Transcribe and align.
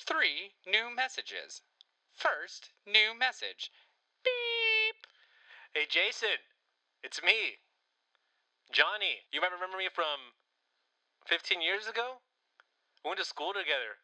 Three 0.00 0.56
new 0.64 0.88
messages. 0.88 1.60
First 2.16 2.72
new 2.86 3.12
message. 3.12 3.70
Beep. 4.24 5.06
Hey, 5.76 5.86
Jason, 5.88 6.40
it's 7.04 7.22
me, 7.22 7.60
Johnny. 8.72 9.28
You 9.32 9.40
might 9.40 9.52
remember 9.52 9.76
me 9.76 9.92
from 9.92 10.34
15 11.28 11.60
years 11.60 11.86
ago. 11.86 12.24
We 13.04 13.12
went 13.12 13.20
to 13.20 13.28
school 13.28 13.52
together 13.52 14.00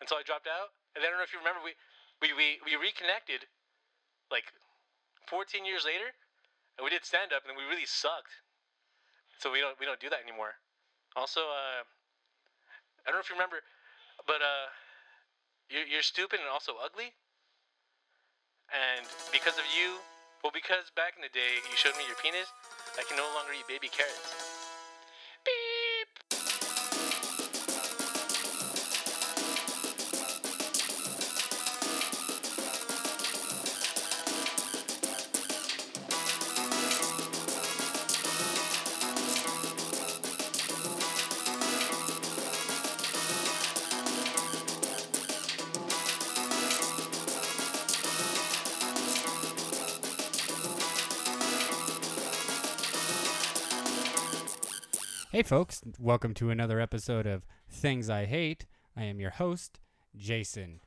until 0.00 0.16
I 0.16 0.24
dropped 0.24 0.48
out. 0.48 0.72
And 0.96 1.04
then 1.04 1.12
I 1.12 1.16
don't 1.16 1.20
know 1.22 1.28
if 1.28 1.36
you 1.36 1.38
remember, 1.38 1.62
we, 1.62 1.76
we, 2.18 2.32
we, 2.34 2.46
we 2.64 2.72
reconnected 2.74 3.46
like 4.32 4.48
14 5.28 5.62
years 5.62 5.84
later, 5.86 6.10
and 6.74 6.82
we 6.82 6.90
did 6.90 7.04
stand 7.04 7.30
up, 7.30 7.46
and 7.46 7.54
we 7.54 7.62
really 7.68 7.86
sucked. 7.86 8.42
So 9.38 9.48
we 9.48 9.60
don't 9.60 9.78
we 9.80 9.88
don't 9.88 10.00
do 10.00 10.12
that 10.12 10.20
anymore. 10.20 10.60
Also, 11.16 11.40
uh, 11.40 11.80
I 11.80 13.08
don't 13.08 13.16
know 13.16 13.24
if 13.24 13.32
you 13.32 13.38
remember, 13.38 13.64
but 14.28 14.44
uh, 14.44 14.68
you're, 15.70 15.86
you're 15.86 16.06
stupid 16.06 16.40
and 16.40 16.48
also 16.50 16.74
ugly. 16.82 17.14
And 18.70 19.06
because 19.32 19.56
of 19.58 19.66
you, 19.74 19.98
well, 20.42 20.52
because 20.54 20.90
back 20.94 21.14
in 21.16 21.22
the 21.22 21.32
day 21.32 21.58
you 21.64 21.76
showed 21.76 21.96
me 21.96 22.04
your 22.06 22.18
penis, 22.22 22.50
I 22.98 23.02
can 23.06 23.16
no 23.16 23.26
longer 23.34 23.54
eat 23.54 23.66
baby 23.66 23.88
carrots. 23.88 24.59
Hey, 55.32 55.44
folks, 55.44 55.80
welcome 55.96 56.34
to 56.34 56.50
another 56.50 56.80
episode 56.80 57.24
of 57.24 57.46
Things 57.70 58.10
I 58.10 58.24
Hate. 58.24 58.66
I 58.96 59.04
am 59.04 59.20
your 59.20 59.30
host, 59.30 59.78
Jason 60.16 60.80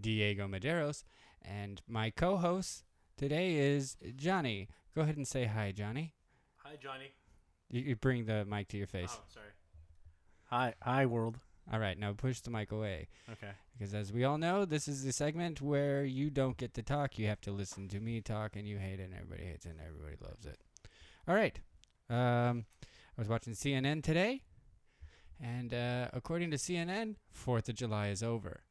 Diego 0.00 0.48
Medeiros, 0.48 1.04
and 1.40 1.80
my 1.86 2.10
co 2.10 2.38
host 2.38 2.82
today 3.16 3.54
is 3.54 3.96
Johnny. 4.16 4.68
Go 4.96 5.02
ahead 5.02 5.16
and 5.16 5.28
say 5.28 5.44
hi, 5.44 5.70
Johnny. 5.70 6.16
Hi, 6.64 6.72
Johnny. 6.82 7.12
You, 7.70 7.82
you 7.82 7.94
bring 7.94 8.24
the 8.24 8.44
mic 8.44 8.66
to 8.70 8.76
your 8.76 8.88
face. 8.88 9.16
Oh, 9.16 9.22
sorry. 9.32 9.46
Hi, 10.46 10.74
hi, 10.82 11.06
world. 11.06 11.38
All 11.72 11.78
right, 11.78 11.96
now 11.96 12.14
push 12.14 12.40
the 12.40 12.50
mic 12.50 12.72
away. 12.72 13.06
Okay. 13.30 13.52
Because 13.78 13.94
as 13.94 14.12
we 14.12 14.24
all 14.24 14.38
know, 14.38 14.64
this 14.64 14.88
is 14.88 15.04
the 15.04 15.12
segment 15.12 15.62
where 15.62 16.04
you 16.04 16.30
don't 16.30 16.56
get 16.56 16.74
to 16.74 16.82
talk. 16.82 17.16
You 17.16 17.28
have 17.28 17.42
to 17.42 17.52
listen 17.52 17.86
to 17.90 18.00
me 18.00 18.22
talk, 18.22 18.56
and 18.56 18.66
you 18.66 18.78
hate 18.78 18.98
it, 18.98 19.04
and 19.04 19.14
everybody 19.14 19.44
hates 19.44 19.66
it, 19.66 19.68
and 19.68 19.80
everybody 19.80 20.16
loves 20.20 20.46
it. 20.46 20.58
All 21.28 21.36
right. 21.36 21.60
Um, 22.10 22.64
I 23.18 23.20
was 23.20 23.28
watching 23.28 23.54
CNN 23.54 24.04
today, 24.04 24.42
and 25.42 25.74
uh, 25.74 26.06
according 26.12 26.52
to 26.52 26.56
CNN, 26.56 27.16
4th 27.34 27.68
of 27.68 27.74
July 27.74 28.10
is 28.10 28.22
over. 28.22 28.62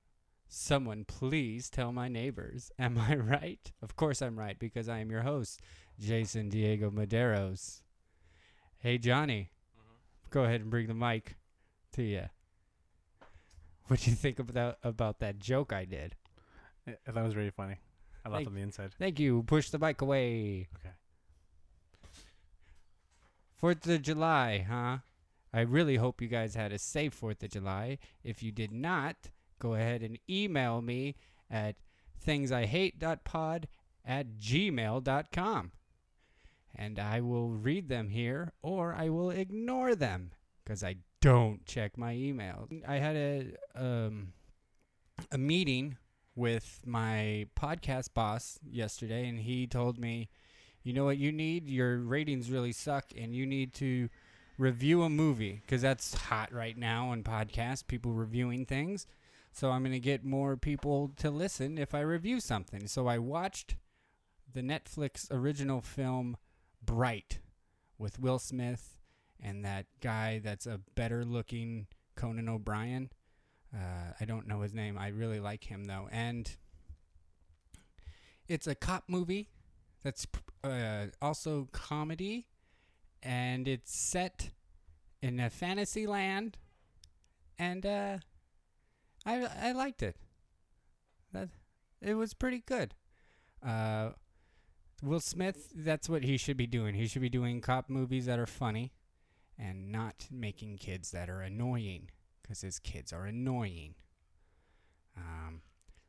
Someone 0.47 1.03
please 1.03 1.69
tell 1.69 1.91
my 1.91 2.07
neighbors. 2.07 2.71
Am 2.79 2.97
I 2.97 3.15
right? 3.17 3.69
Of 3.81 3.97
course 3.97 4.21
I'm 4.21 4.39
right, 4.39 4.57
because 4.57 4.87
I 4.87 4.99
am 4.99 5.11
your 5.11 5.23
host, 5.23 5.59
Jason 5.99 6.47
Diego 6.47 6.89
Medeiros. 6.89 7.81
Hey, 8.77 8.97
Johnny. 8.97 9.49
Go 10.29 10.45
ahead 10.45 10.61
and 10.61 10.69
bring 10.69 10.87
the 10.87 10.93
mic 10.93 11.35
to 11.91 12.03
you. 12.03 12.29
What 13.87 13.99
do 13.99 14.09
you 14.09 14.15
think 14.15 14.39
about 14.39 14.77
about 14.81 15.19
that 15.19 15.39
joke 15.39 15.73
I 15.73 15.83
did? 15.83 16.15
that 16.85 17.21
was 17.21 17.35
really 17.35 17.49
funny. 17.49 17.79
I 18.25 18.29
laughed 18.29 18.47
on 18.47 18.55
the 18.55 18.61
inside. 18.61 18.91
Thank 18.97 19.19
you. 19.19 19.43
Push 19.43 19.71
the 19.71 19.79
mic 19.79 19.99
away. 19.99 20.69
Okay. 20.79 20.93
Fourth 23.57 23.87
of 23.87 24.01
July, 24.03 24.65
huh? 24.69 24.97
I 25.51 25.61
really 25.61 25.95
hope 25.95 26.21
you 26.21 26.27
guys 26.27 26.53
had 26.53 26.71
a 26.71 26.77
safe 26.77 27.13
Fourth 27.13 27.41
of 27.41 27.49
July. 27.49 27.97
If 28.23 28.43
you 28.43 28.51
did 28.51 28.71
not, 28.71 29.15
go 29.59 29.73
ahead 29.73 30.03
and 30.03 30.19
email 30.29 30.81
me 30.81 31.15
at 31.49 31.75
thingsihate.pod 32.25 33.67
at 34.05 34.37
gmail.com. 34.37 35.71
And 36.75 36.99
I 36.99 37.21
will 37.21 37.49
read 37.49 37.89
them 37.89 38.09
here 38.09 38.53
or 38.61 38.93
I 38.93 39.09
will 39.09 39.31
ignore 39.31 39.95
them 39.95 40.31
because 40.63 40.83
I 40.83 40.97
don't 41.21 41.65
check 41.65 41.97
my 41.97 42.13
email. 42.13 42.69
I 42.87 42.97
had 42.97 43.15
a 43.15 43.53
um, 43.75 44.33
a 45.31 45.37
meeting 45.39 45.97
with 46.35 46.81
my 46.85 47.47
podcast 47.59 48.13
boss 48.13 48.59
yesterday 48.63 49.27
and 49.27 49.39
he 49.39 49.65
told 49.65 49.97
me 49.97 50.29
you 50.87 50.93
know 50.93 51.03
what 51.03 51.17
you 51.17 51.33
need? 51.33 51.69
Your 51.69 51.97
ratings 51.97 52.49
really 52.49 52.71
suck, 52.71 53.05
and 53.17 53.35
you 53.35 53.45
need 53.45 53.73
to 53.75 54.07
review 54.57 55.03
a 55.03 55.09
movie 55.09 55.61
because 55.61 55.81
that's 55.81 56.13
hot 56.13 56.53
right 56.53 56.77
now 56.77 57.09
on 57.09 57.23
podcasts. 57.23 57.85
People 57.85 58.13
reviewing 58.13 58.65
things. 58.65 59.05
So 59.51 59.71
I'm 59.71 59.83
gonna 59.83 59.99
get 59.99 60.23
more 60.23 60.55
people 60.55 61.11
to 61.17 61.29
listen 61.29 61.77
if 61.77 61.93
I 61.93 61.99
review 61.99 62.39
something. 62.39 62.87
So 62.87 63.07
I 63.07 63.17
watched 63.17 63.75
the 64.53 64.61
Netflix 64.61 65.27
original 65.29 65.81
film 65.81 66.37
Bright 66.81 67.39
with 67.97 68.19
Will 68.19 68.39
Smith 68.39 68.97
and 69.43 69.65
that 69.65 69.87
guy 70.01 70.39
that's 70.39 70.65
a 70.65 70.79
better 70.95 71.25
looking 71.25 71.87
Conan 72.15 72.47
O'Brien. 72.47 73.09
Uh, 73.75 74.13
I 74.19 74.25
don't 74.25 74.47
know 74.47 74.61
his 74.61 74.73
name. 74.73 74.97
I 74.97 75.09
really 75.09 75.39
like 75.39 75.65
him 75.65 75.83
though, 75.83 76.07
and 76.11 76.49
it's 78.47 78.67
a 78.67 78.75
cop 78.75 79.03
movie 79.07 79.49
that's 80.07 80.25
uh, 80.63 81.07
also 81.21 81.67
comedy, 81.73 82.47
and 83.21 83.67
it's 83.67 83.93
set 83.93 84.51
in 85.21 85.37
a 85.37 85.49
fantasy 85.49 86.07
land, 86.07 86.55
and 87.59 87.85
uh, 87.85 88.17
I 89.25 89.47
I 89.61 89.71
liked 89.73 90.01
it. 90.01 90.15
That 91.33 91.49
it 92.01 92.13
was 92.13 92.33
pretty 92.33 92.63
good. 92.65 92.95
Uh, 93.61 94.11
Will 95.03 95.19
Smith, 95.19 95.73
that's 95.75 96.07
what 96.07 96.23
he 96.23 96.37
should 96.37 96.55
be 96.55 96.67
doing. 96.67 96.95
He 96.95 97.07
should 97.07 97.21
be 97.21 97.27
doing 97.27 97.59
cop 97.59 97.89
movies 97.89 98.27
that 98.27 98.39
are 98.39 98.45
funny, 98.45 98.93
and 99.59 99.91
not 99.91 100.27
making 100.31 100.77
kids 100.77 101.11
that 101.11 101.29
are 101.29 101.41
annoying, 101.41 102.11
because 102.41 102.61
his 102.61 102.79
kids 102.79 103.11
are 103.11 103.25
annoying. 103.25 103.95
Um, 105.17 105.63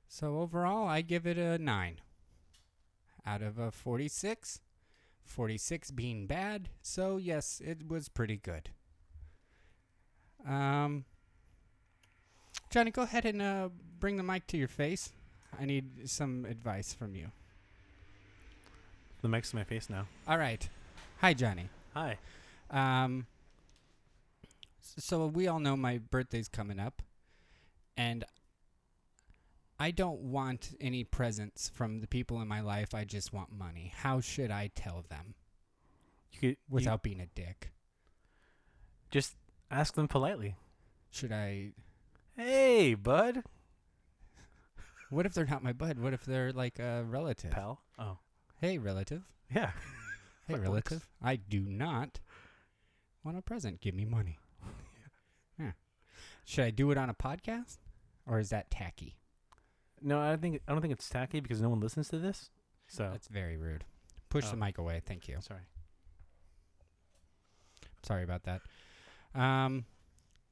so 0.07 0.39
overall, 0.39 0.87
I 0.87 1.01
give 1.01 1.27
it 1.27 1.37
a 1.37 1.59
nine 1.59 1.99
out 3.29 3.43
of 3.43 3.59
a 3.59 3.71
46. 3.71 4.61
46 5.29 5.91
being 5.91 6.27
bad, 6.27 6.71
so 6.83 7.19
yes, 7.19 7.61
it 7.65 7.87
was 7.87 8.09
pretty 8.09 8.39
good. 8.39 8.71
Um, 10.47 11.05
Johnny, 12.71 12.91
go 12.91 13.03
ahead 13.03 13.27
and 13.27 13.43
uh, 13.43 13.69
bring 14.01 14.17
the 14.17 14.23
mic 14.23 14.47
to 14.49 14.57
your 14.57 14.69
face. 14.69 15.13
I 15.61 15.67
need 15.67 16.09
some 16.09 16.47
advice 16.47 16.95
from 16.95 17.15
you. 17.15 17.29
The 19.21 19.29
mic's 19.29 19.51
to 19.51 19.57
my 19.57 19.65
face 19.65 19.91
now. 19.91 20.07
All 20.27 20.39
right. 20.39 20.69
Hi, 21.21 21.35
Johnny. 21.35 21.69
Hi. 21.95 22.19
Um, 22.71 23.27
so 24.81 25.27
we 25.27 25.47
all 25.49 25.59
know 25.59 25.77
my 25.77 25.99
birthday's 25.99 26.49
coming 26.49 26.79
up, 26.79 27.03
and 27.97 28.25
I 29.79 29.91
don't 29.93 30.21
want 30.21 30.75
any 30.81 31.05
presents 31.05 31.69
from 31.69 32.01
the 32.01 32.07
people 32.09 32.41
in 32.43 32.49
my 32.49 32.61
life. 32.61 32.95
I 32.95 33.05
just 33.05 33.33
want 33.33 33.53
money. 33.53 33.93
How 33.97 34.21
should 34.21 34.51
I 34.51 34.71
tell 34.75 35.05
them 35.09 35.35
You 36.33 36.41
could 36.41 36.57
without 36.69 37.03
being 37.03 37.21
a 37.21 37.27
dick? 37.27 37.73
just 39.11 39.37
ask 39.71 39.95
them 39.95 40.09
politely. 40.09 40.57
Should 41.11 41.33
I? 41.33 41.73
Hey, 42.37 42.95
bud. 42.95 43.43
What 45.11 45.25
if 45.25 45.33
they're 45.33 45.47
not 45.47 45.63
my 45.63 45.73
bud? 45.73 45.99
What 45.99 46.13
if 46.13 46.25
they're 46.25 46.53
like 46.53 46.79
a 46.79 47.05
relative? 47.09 47.53
Pal. 47.53 47.81
Oh. 47.99 48.19
Hey, 48.61 48.77
relative. 48.79 49.23
Yeah. 49.55 49.71
Hey, 50.47 50.55
That 50.55 50.59
works. 50.59 50.69
relative. 50.69 51.09
I 51.23 51.37
do 51.37 51.61
not 51.63 52.21
want 53.25 53.39
a 53.39 53.43
present. 53.43 53.81
Give 53.81 53.95
me 53.95 54.05
money. 54.05 54.39
yeah. 55.59 55.73
Should 56.45 56.65
I 56.65 56.71
do 56.71 56.91
it 56.91 56.99
on 56.99 57.09
a 57.09 57.15
podcast, 57.15 57.79
or 58.27 58.39
is 58.39 58.51
that 58.51 58.71
tacky? 58.71 59.17
No, 60.03 60.21
I 60.21 60.29
don't 60.31 60.41
think 60.43 60.61
I 60.69 60.73
don't 60.73 60.81
think 60.81 60.93
it's 60.93 61.09
tacky 61.09 61.41
because 61.41 61.61
no 61.61 61.69
one 61.69 61.81
listens 61.81 62.09
to 62.11 62.19
this. 62.19 62.51
So 62.87 63.11
That's 63.13 63.29
very 63.29 63.57
rude. 63.57 63.85
Push 64.31 64.47
the 64.49 64.57
Oh. 64.57 64.59
mic 64.59 64.79
away. 64.79 65.01
Thank 65.05 65.29
you. 65.29 65.39
sorry. 65.41 65.63
Sorry 68.03 68.23
about 68.23 68.45
that. 68.45 68.63
Um, 69.35 69.85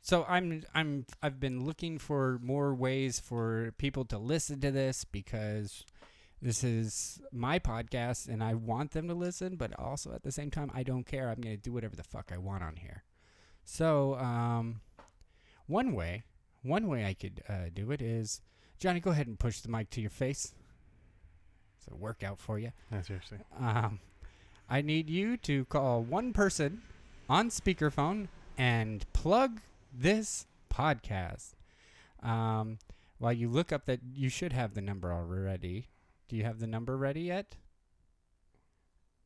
so 0.03 0.25
I'm 0.29 0.63
I'm 0.75 1.07
I've 1.23 1.41
been 1.41 1.65
looking 1.65 1.99
for 1.99 2.39
more 2.43 2.75
ways 2.75 3.19
for 3.21 3.73
people 3.79 4.05
to 4.07 4.19
listen 4.19 4.61
to 4.61 4.71
this 4.71 5.05
because 5.05 5.85
this 6.43 6.63
is 6.63 7.21
my 7.33 7.59
podcast 7.59 8.29
and 8.29 8.43
I 8.43 8.55
want 8.55 8.93
them 8.93 9.09
to 9.09 9.15
listen, 9.15 9.57
but 9.57 9.73
also 9.79 10.13
at 10.13 10.23
the 10.23 10.33
same 10.33 10.51
time 10.51 10.71
I 10.75 10.83
don't 10.83 11.07
care. 11.07 11.29
I'm 11.31 11.41
gonna 11.41 11.57
do 11.57 11.73
whatever 11.73 11.97
the 11.97 12.03
fuck 12.05 12.31
I 12.33 12.39
want 12.39 12.63
on 12.63 12.77
here. 12.77 13.05
So 13.65 14.17
um, 14.17 14.81
one 15.67 15.93
way, 15.93 16.25
one 16.67 16.89
way 16.89 17.05
I 17.05 17.15
could 17.15 17.43
uh, 17.49 17.71
do 17.73 17.91
it 17.91 18.01
is 18.03 18.41
Johnny, 18.79 19.01
go 19.01 19.11
ahead 19.11 19.27
and 19.27 19.39
push 19.39 19.61
the 19.61 19.69
mic 19.71 19.91
to 19.91 20.01
your 20.01 20.11
face. 20.11 20.55
It's 21.79 21.89
a 21.91 21.95
workout 21.97 22.39
for 22.41 22.59
you. 22.59 22.73
No, 22.91 23.01
seriously. 23.03 23.39
Um, 23.59 24.01
I 24.69 24.83
need 24.83 25.09
you 25.09 25.37
to 25.39 25.65
call 25.67 26.03
one 26.03 26.33
person 26.33 26.83
on 27.29 27.51
speakerphone 27.51 28.29
and 28.59 29.11
plug 29.13 29.61
this 29.93 30.47
podcast. 30.73 31.55
Um, 32.23 32.79
while 33.19 33.33
you 33.33 33.49
look 33.49 33.73
up 33.73 33.87
that, 33.87 34.01
you 34.15 34.29
should 34.29 34.53
have 34.53 34.75
the 34.75 34.81
number 34.83 35.13
already. 35.13 35.89
Do 36.29 36.37
you 36.37 36.45
have 36.45 36.59
the 36.59 36.67
number 36.67 36.97
ready 36.97 37.23
yet? 37.23 37.57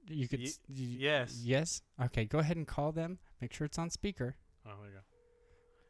You 0.09 0.29
could. 0.29 0.41
Ye- 0.41 0.47
s- 0.49 0.61
y- 0.69 0.75
yes. 0.99 1.41
Yes. 1.43 1.83
Okay. 2.05 2.25
Go 2.25 2.39
ahead 2.41 2.57
and 2.57 2.67
call 2.67 2.93
them. 2.93 3.19
Make 3.41 3.53
sure 3.53 3.65
it's 3.65 3.79
on 3.79 3.91
speaker. 3.91 4.37
Oh, 4.67 4.71
there 4.83 4.91
you 4.91 4.97
go. 4.97 5.01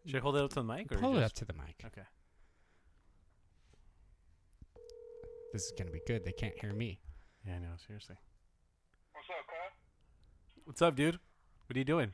Should 0.06 0.16
I 0.16 0.20
hold 0.20 0.36
it 0.36 0.42
up 0.42 0.50
to 0.50 0.56
the 0.56 0.64
mic 0.64 0.90
or 0.90 0.98
Pull 0.98 1.16
it 1.18 1.22
up 1.22 1.32
to 1.34 1.44
the 1.44 1.52
mic. 1.52 1.82
Okay. 1.84 2.02
This 5.52 5.64
is 5.64 5.72
gonna 5.76 5.90
be 5.90 6.00
good. 6.06 6.24
They 6.24 6.32
can't 6.32 6.54
hear 6.60 6.72
me. 6.72 7.00
Yeah, 7.46 7.56
I 7.56 7.58
know. 7.58 7.74
Seriously. 7.86 8.16
What's 9.12 9.28
up, 9.30 9.46
Kyle? 9.46 9.72
What's 10.64 10.82
up, 10.82 10.94
dude? 10.94 11.18
What 11.66 11.76
are 11.76 11.78
you 11.78 11.84
doing? 11.84 12.12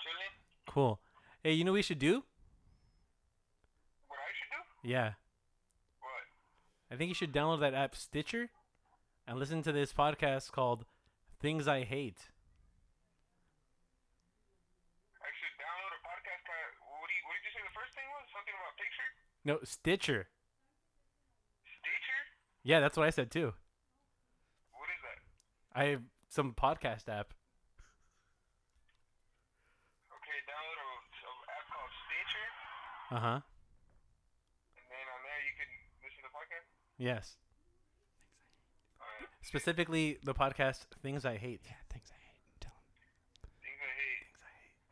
Chilling? 0.00 0.32
Cool. 0.68 1.00
Hey, 1.42 1.52
you 1.52 1.64
know 1.64 1.72
what 1.72 1.76
we 1.76 1.82
should 1.82 1.98
do? 1.98 2.24
What 4.08 4.18
I 4.18 4.32
should 4.36 4.52
do? 4.52 4.88
Yeah. 4.88 5.12
What? 6.00 6.24
I 6.92 6.96
think 6.96 7.08
you 7.08 7.14
should 7.14 7.32
download 7.32 7.60
that 7.60 7.74
app 7.74 7.96
Stitcher 7.96 8.50
and 9.26 9.38
listen 9.38 9.62
to 9.62 9.72
this 9.72 9.92
podcast 9.92 10.52
called 10.52 10.84
Things 11.40 11.68
I 11.68 11.84
Hate. 11.84 12.32
I 15.20 15.30
should 15.36 15.56
download 15.56 15.92
a 15.92 16.00
podcast. 16.04 16.42
Kind 16.48 16.64
what, 17.00 17.08
do 17.08 17.14
you, 17.16 17.22
what 17.28 17.36
did 17.36 17.44
you 17.44 17.52
say 17.56 17.62
the 17.64 17.76
first 17.76 17.92
thing 17.96 18.08
was? 18.12 18.24
Something 18.32 18.56
about 18.56 18.76
picture? 18.76 19.08
No, 19.48 19.58
Stitcher. 19.64 20.28
Stitcher? 21.64 22.20
Yeah, 22.62 22.80
that's 22.80 22.98
what 22.98 23.06
I 23.06 23.10
said 23.10 23.30
too. 23.30 23.54
What 24.76 24.88
is 24.92 25.00
that? 25.08 25.18
I 25.72 25.84
have 25.96 26.02
some 26.28 26.52
podcast 26.52 27.08
app. 27.08 27.32
Okay, 30.12 30.38
download 30.44 30.78
a, 30.84 30.90
a 31.24 31.32
app 31.48 31.64
called 31.72 31.92
Stitcher, 32.04 32.46
Uh 33.16 33.20
huh. 33.24 33.40
and 34.76 34.84
then 34.92 35.06
on 35.16 35.20
there 35.24 35.40
you 35.48 35.54
can 35.56 35.70
listen 36.04 36.20
to 36.28 36.30
podcasts. 36.36 36.68
Yes. 37.00 37.38
Alright. 39.00 39.32
Specifically, 39.40 40.18
the 40.22 40.34
podcast 40.34 40.84
Things 41.00 41.24
I 41.24 41.38
Hate. 41.38 41.62
Yeah, 41.64 41.80
things 41.88 42.12
I 42.12 42.20
hate. 42.20 42.44
Tell 42.60 42.76
'em. 42.76 43.48
Things 43.64 43.80
I 43.80 43.92
hate. 43.96 44.28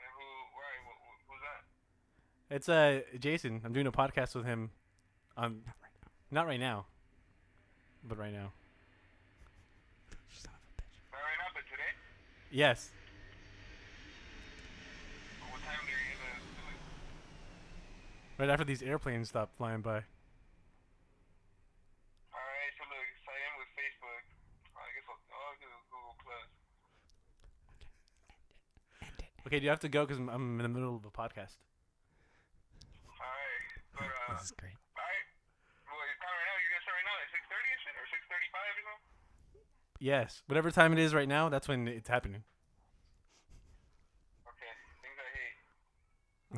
And 0.00 0.08
who? 0.16 0.24
Why? 0.56 0.72
Wh- 0.88 0.96
wh- 1.04 1.20
who's 1.28 1.42
that? 1.44 1.62
It's 2.50 2.68
uh 2.68 3.00
Jason. 3.18 3.60
I'm 3.64 3.72
doing 3.72 3.86
a 3.86 3.92
podcast 3.92 4.34
with 4.34 4.44
him. 4.44 4.70
Um, 5.36 5.62
Not 5.66 5.74
right 5.82 5.90
now. 5.92 6.06
not 6.30 6.46
right 6.46 6.60
now, 6.60 6.86
but 8.06 8.18
right 8.18 8.32
now. 8.32 8.52
Son 10.30 10.52
of 10.54 10.60
a 10.62 10.70
bitch. 10.80 10.96
Not 11.12 11.18
right 11.18 11.38
now, 11.42 11.50
but 11.54 11.62
today. 11.68 11.92
Yes. 12.50 12.90
What 15.50 15.60
time 15.62 15.74
are 15.74 15.90
you 15.90 16.16
gonna? 16.22 16.78
Right 18.38 18.50
after 18.50 18.64
these 18.64 18.82
airplanes 18.82 19.28
stop 19.28 19.50
flying 19.58 19.80
by. 19.82 19.90
Alright, 22.30 22.72
so 22.78 22.84
look, 22.86 23.08
sign 23.26 23.42
in 23.42 23.52
with 23.58 23.70
Facebook. 23.74 24.22
I 24.76 24.86
guess 24.94 25.06
I'll, 25.10 25.18
I'll 25.34 25.58
do 25.58 25.66
Google 25.90 26.16
Plus. 26.22 26.48
Okay, 29.48 29.58
do 29.58 29.64
you 29.64 29.70
have 29.70 29.80
to 29.80 29.88
go 29.88 30.04
because 30.06 30.18
I'm, 30.18 30.28
I'm 30.28 30.60
in 30.60 30.62
the 30.62 30.68
middle 30.68 30.94
of 30.96 31.04
a 31.04 31.10
podcast? 31.10 31.56
Alright, 34.26 34.34
but 34.34 34.34
uh, 34.34 34.38
This 34.42 34.50
is 34.50 34.56
great. 34.58 34.74
alright. 34.98 35.26
Well, 35.86 36.02
it's 36.06 36.18
time 36.18 36.34
right 36.34 36.48
now. 36.50 36.56
You 36.58 36.68
guys 36.74 36.82
start 36.82 36.96
right 36.98 37.06
now 37.06 37.16
at 37.22 37.28
6:30 37.30 37.70
and 37.70 37.80
shit, 37.86 37.94
or 37.96 38.06
6:35 38.10 38.26
or 38.26 38.82
something. 38.86 39.04
Yes. 40.02 40.42
Whatever 40.50 40.70
time 40.70 40.92
it 40.92 40.98
is 40.98 41.14
right 41.14 41.28
now, 41.28 41.48
that's 41.48 41.68
when 41.68 41.88
it's 41.88 42.08
happening. 42.08 42.42
Okay, 44.46 44.72
things 45.00 45.16
I 45.16 45.28
hate. 45.32 45.56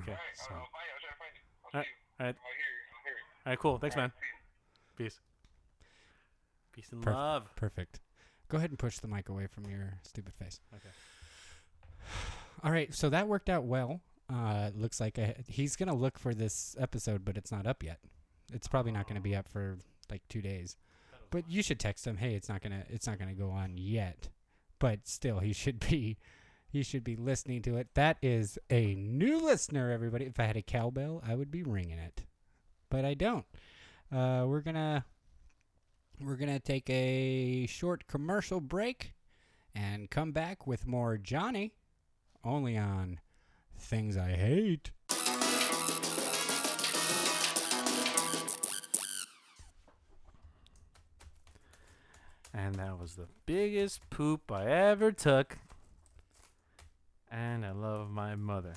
Okay. 0.03 0.13
Alright, 0.17 0.37
so- 0.37 0.55
I'll, 0.55 0.67
I'll 0.67 0.73
find 0.75 0.87
you. 0.89 0.95
I'll 0.95 1.03
try 1.03 1.13
to 1.13 1.19
find 1.23 1.35
you. 1.37 1.43
I'll 1.63 1.71
Alright, 1.75 1.87
see 1.87 1.93
you. 1.93 2.25
alright. 2.25 2.37
I'll 2.41 2.57
hear. 2.59 2.73
I'll 2.95 3.05
hear. 3.07 3.19
All 3.47 3.51
right, 3.53 3.59
cool. 3.61 3.77
Thanks, 3.79 3.97
man. 3.97 4.11
Alright, 4.11 4.97
peace. 4.97 5.15
Peace. 5.15 5.21
Peace 6.73 6.89
and 6.93 7.03
Perf- 7.03 7.15
love. 7.15 7.55
Perfect. 7.57 8.01
Go 8.49 8.57
ahead 8.59 8.71
and 8.71 8.79
push 8.79 8.99
the 8.99 9.09
mic 9.09 9.29
away 9.29 9.47
from 9.47 9.67
your 9.67 9.99
stupid 10.03 10.35
face. 10.35 10.61
Okay. 10.75 10.89
All 12.65 12.73
right, 12.73 12.93
so 12.95 13.09
that 13.11 13.29
worked 13.29 13.49
out 13.51 13.65
well. 13.65 14.01
Uh, 14.33 14.71
looks 14.75 15.01
like 15.01 15.19
I, 15.19 15.37
he's 15.47 15.77
gonna 15.77 15.95
look 15.95 16.19
for 16.19 16.35
this 16.35 16.77
episode, 16.79 17.25
but 17.25 17.37
it's 17.37 17.51
not 17.51 17.67
up 17.67 17.83
yet. 17.83 18.01
It's 18.53 18.69
probably 18.69 18.93
not 18.93 19.09
gonna 19.09 19.21
be 19.21 19.35
up 19.35 19.49
for 19.49 19.79
like 20.11 20.23
two 20.29 20.43
days. 20.43 20.77
But 21.31 21.51
you 21.51 21.63
should 21.63 21.79
text 21.79 22.07
him, 22.07 22.17
hey, 22.17 22.35
it's 22.35 22.49
not 22.49 22.63
gonna, 22.63 22.85
it's 22.89 23.07
not 23.07 23.19
gonna 23.19 23.35
go 23.35 23.51
on 23.51 23.77
yet. 23.77 24.29
But 24.79 25.09
still, 25.09 25.41
he 25.41 25.53
should 25.53 25.81
be, 25.81 26.19
he 26.69 26.83
should 26.83 27.05
be 27.05 27.17
listening 27.17 27.63
to 27.63 27.77
it. 27.77 27.89
That 27.95 28.19
is 28.23 28.59
a 28.71 28.95
new 28.95 29.39
listener, 29.39 29.91
everybody. 29.91 30.27
If 30.27 30.39
I 30.39 30.45
had 30.45 30.57
a 30.57 30.63
cowbell, 30.63 31.23
I 31.27 31.35
would 31.35 31.51
be 31.51 31.63
ringing 31.63 31.99
it, 31.99 32.25
but 32.91 33.05
I 33.05 33.15
don't. 33.15 33.47
Uh, 34.11 34.45
we're 34.47 34.61
gonna, 34.61 35.05
we're 36.21 36.37
gonna 36.37 36.61
take 36.61 36.89
a 36.91 37.67
short 37.67 38.07
commercial 38.07 38.61
break 38.61 39.15
and 39.75 40.11
come 40.11 40.33
back 40.33 40.67
with 40.67 40.87
more 40.87 41.17
Johnny 41.19 41.75
only 42.45 42.77
on 42.77 43.21
Things 43.79 44.17
I 44.17 44.31
Hate. 44.31 44.91
And 52.53 52.75
that 52.75 52.99
was 52.99 53.15
the 53.15 53.29
biggest 53.47 54.09
poop 54.11 54.51
I 54.51 54.67
ever 54.67 55.13
took. 55.13 55.59
And 57.31 57.65
I 57.65 57.71
love 57.71 58.11
my 58.11 58.35
mother. 58.35 58.75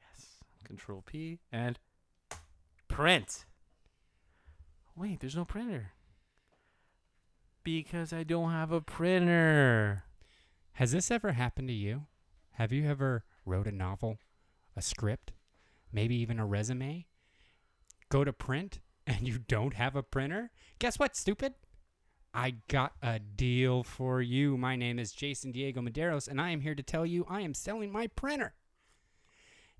Yes. 0.00 0.26
Control 0.64 1.02
P 1.04 1.40
and 1.50 1.78
print. 2.88 3.46
Wait, 4.94 5.20
there's 5.20 5.36
no 5.36 5.44
printer. 5.44 5.92
Because 7.64 8.12
I 8.12 8.22
don't 8.22 8.52
have 8.52 8.70
a 8.70 8.80
printer. 8.80 10.04
Has 10.74 10.92
this 10.92 11.10
ever 11.10 11.32
happened 11.32 11.68
to 11.68 11.74
you? 11.74 12.02
Have 12.52 12.72
you 12.72 12.86
ever 12.88 13.24
wrote 13.46 13.66
a 13.66 13.72
novel, 13.72 14.18
a 14.76 14.82
script, 14.82 15.32
maybe 15.92 16.14
even 16.16 16.38
a 16.38 16.44
resume? 16.44 17.06
Go 18.10 18.24
to 18.24 18.32
print 18.32 18.80
and 19.06 19.26
you 19.26 19.38
don't 19.38 19.74
have 19.74 19.96
a 19.96 20.02
printer? 20.02 20.50
Guess 20.78 20.98
what, 20.98 21.16
stupid? 21.16 21.54
I 22.34 22.56
got 22.68 22.92
a 23.02 23.18
deal 23.18 23.82
for 23.82 24.20
you. 24.20 24.58
My 24.58 24.76
name 24.76 24.98
is 24.98 25.12
Jason 25.12 25.52
Diego 25.52 25.80
Medeiros, 25.80 26.28
and 26.28 26.38
I 26.38 26.50
am 26.50 26.60
here 26.60 26.74
to 26.74 26.82
tell 26.82 27.06
you 27.06 27.24
I 27.30 27.40
am 27.40 27.54
selling 27.54 27.90
my 27.90 28.08
printer. 28.08 28.52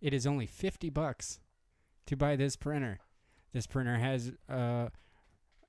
It 0.00 0.14
is 0.14 0.26
only 0.26 0.46
50 0.46 0.88
bucks 0.88 1.38
to 2.06 2.16
buy 2.16 2.34
this 2.36 2.56
printer. 2.56 3.00
This 3.52 3.66
printer 3.66 3.96
has 3.96 4.32
uh, 4.48 4.88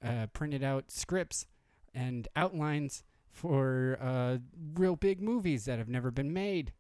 uh, 0.04 0.28
printed 0.32 0.64
out 0.64 0.92
scripts 0.92 1.48
and 1.94 2.28
outlines 2.36 3.04
for 3.30 3.98
uh, 4.02 4.38
real 4.76 4.96
big 4.96 5.22
movies 5.22 5.66
that 5.66 5.80
have 5.80 5.90
never 5.90 6.12
been 6.12 6.32
made, 6.32 6.74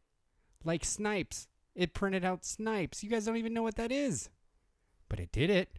like 0.63 0.85
Snipes. 0.85 1.47
It 1.75 1.93
printed 1.93 2.25
out 2.25 2.45
Snipes. 2.45 3.03
You 3.03 3.09
guys 3.09 3.25
don't 3.25 3.37
even 3.37 3.53
know 3.53 3.63
what 3.63 3.75
that 3.75 3.91
is, 3.91 4.29
but 5.09 5.19
it 5.19 5.31
did 5.31 5.49
it. 5.49 5.69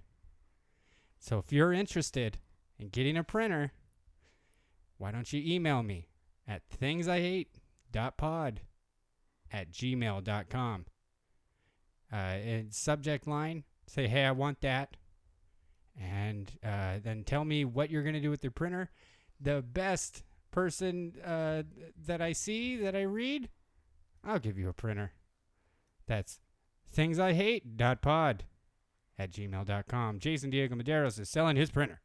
So 1.18 1.38
if 1.38 1.52
you're 1.52 1.73
interested 1.73 2.38
in 2.78 2.88
getting 2.88 3.16
a 3.16 3.25
printer, 3.25 3.73
why 4.97 5.11
don't 5.11 5.32
you 5.32 5.42
email 5.44 5.82
me 5.82 6.08
at 6.47 6.62
thingsihate.pod 6.70 8.61
at 9.52 9.73
gmail.com. 9.73 10.85
Uh, 12.11 12.16
in 12.16 12.70
subject 12.70 13.26
line, 13.26 13.64
say, 13.87 14.06
hey, 14.06 14.25
I 14.25 14.30
want 14.30 14.61
that. 14.62 14.97
And 16.00 16.50
uh, 16.64 16.99
then 17.02 17.25
tell 17.25 17.44
me 17.44 17.64
what 17.64 17.90
you're 17.90 18.02
going 18.02 18.14
to 18.14 18.20
do 18.20 18.30
with 18.30 18.44
your 18.44 18.52
printer. 18.52 18.90
The 19.40 19.62
best 19.62 20.23
person 20.50 21.14
uh, 21.25 21.64
that 22.06 22.23
I 22.23 22.32
see, 22.32 22.76
that 22.76 22.94
I 22.94 23.02
read, 23.02 23.49
I'll 24.25 24.38
give 24.38 24.58
you 24.58 24.68
a 24.68 24.72
printer. 24.72 25.12
That's 26.06 26.40
thingsihate.pod 26.94 28.44
at 29.18 29.30
gmail.com. 29.30 30.18
Jason 30.18 30.50
Diego 30.50 30.75
Medeiros 30.75 31.18
is 31.18 31.28
selling 31.28 31.56
his 31.56 31.70
printer. 31.70 32.00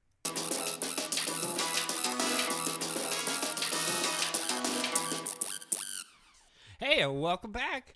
Hey, 6.80 7.02
uh, 7.02 7.12
welcome 7.12 7.52
back. 7.52 7.94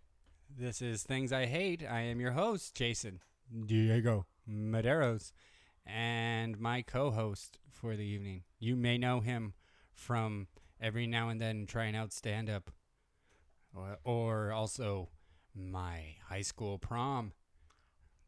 This 0.49 0.81
is 0.81 1.03
Things 1.03 1.33
I 1.33 1.45
Hate. 1.45 1.83
I 1.87 2.01
am 2.01 2.21
your 2.21 2.31
host, 2.31 2.73
Jason 2.73 3.19
Diego 3.65 4.25
Medeiros, 4.49 5.31
and 5.85 6.59
my 6.59 6.81
co 6.81 7.11
host 7.11 7.59
for 7.69 7.95
the 7.95 8.05
evening. 8.05 8.43
You 8.59 8.75
may 8.75 8.97
know 8.97 9.19
him 9.19 9.53
from 9.93 10.47
every 10.79 11.05
now 11.05 11.29
and 11.29 11.41
then 11.41 11.65
trying 11.65 11.95
out 11.95 12.13
stand 12.13 12.49
up, 12.49 12.71
or, 13.77 13.97
or 14.03 14.51
also 14.51 15.09
my 15.55 16.15
high 16.27 16.41
school 16.41 16.77
prom, 16.77 17.33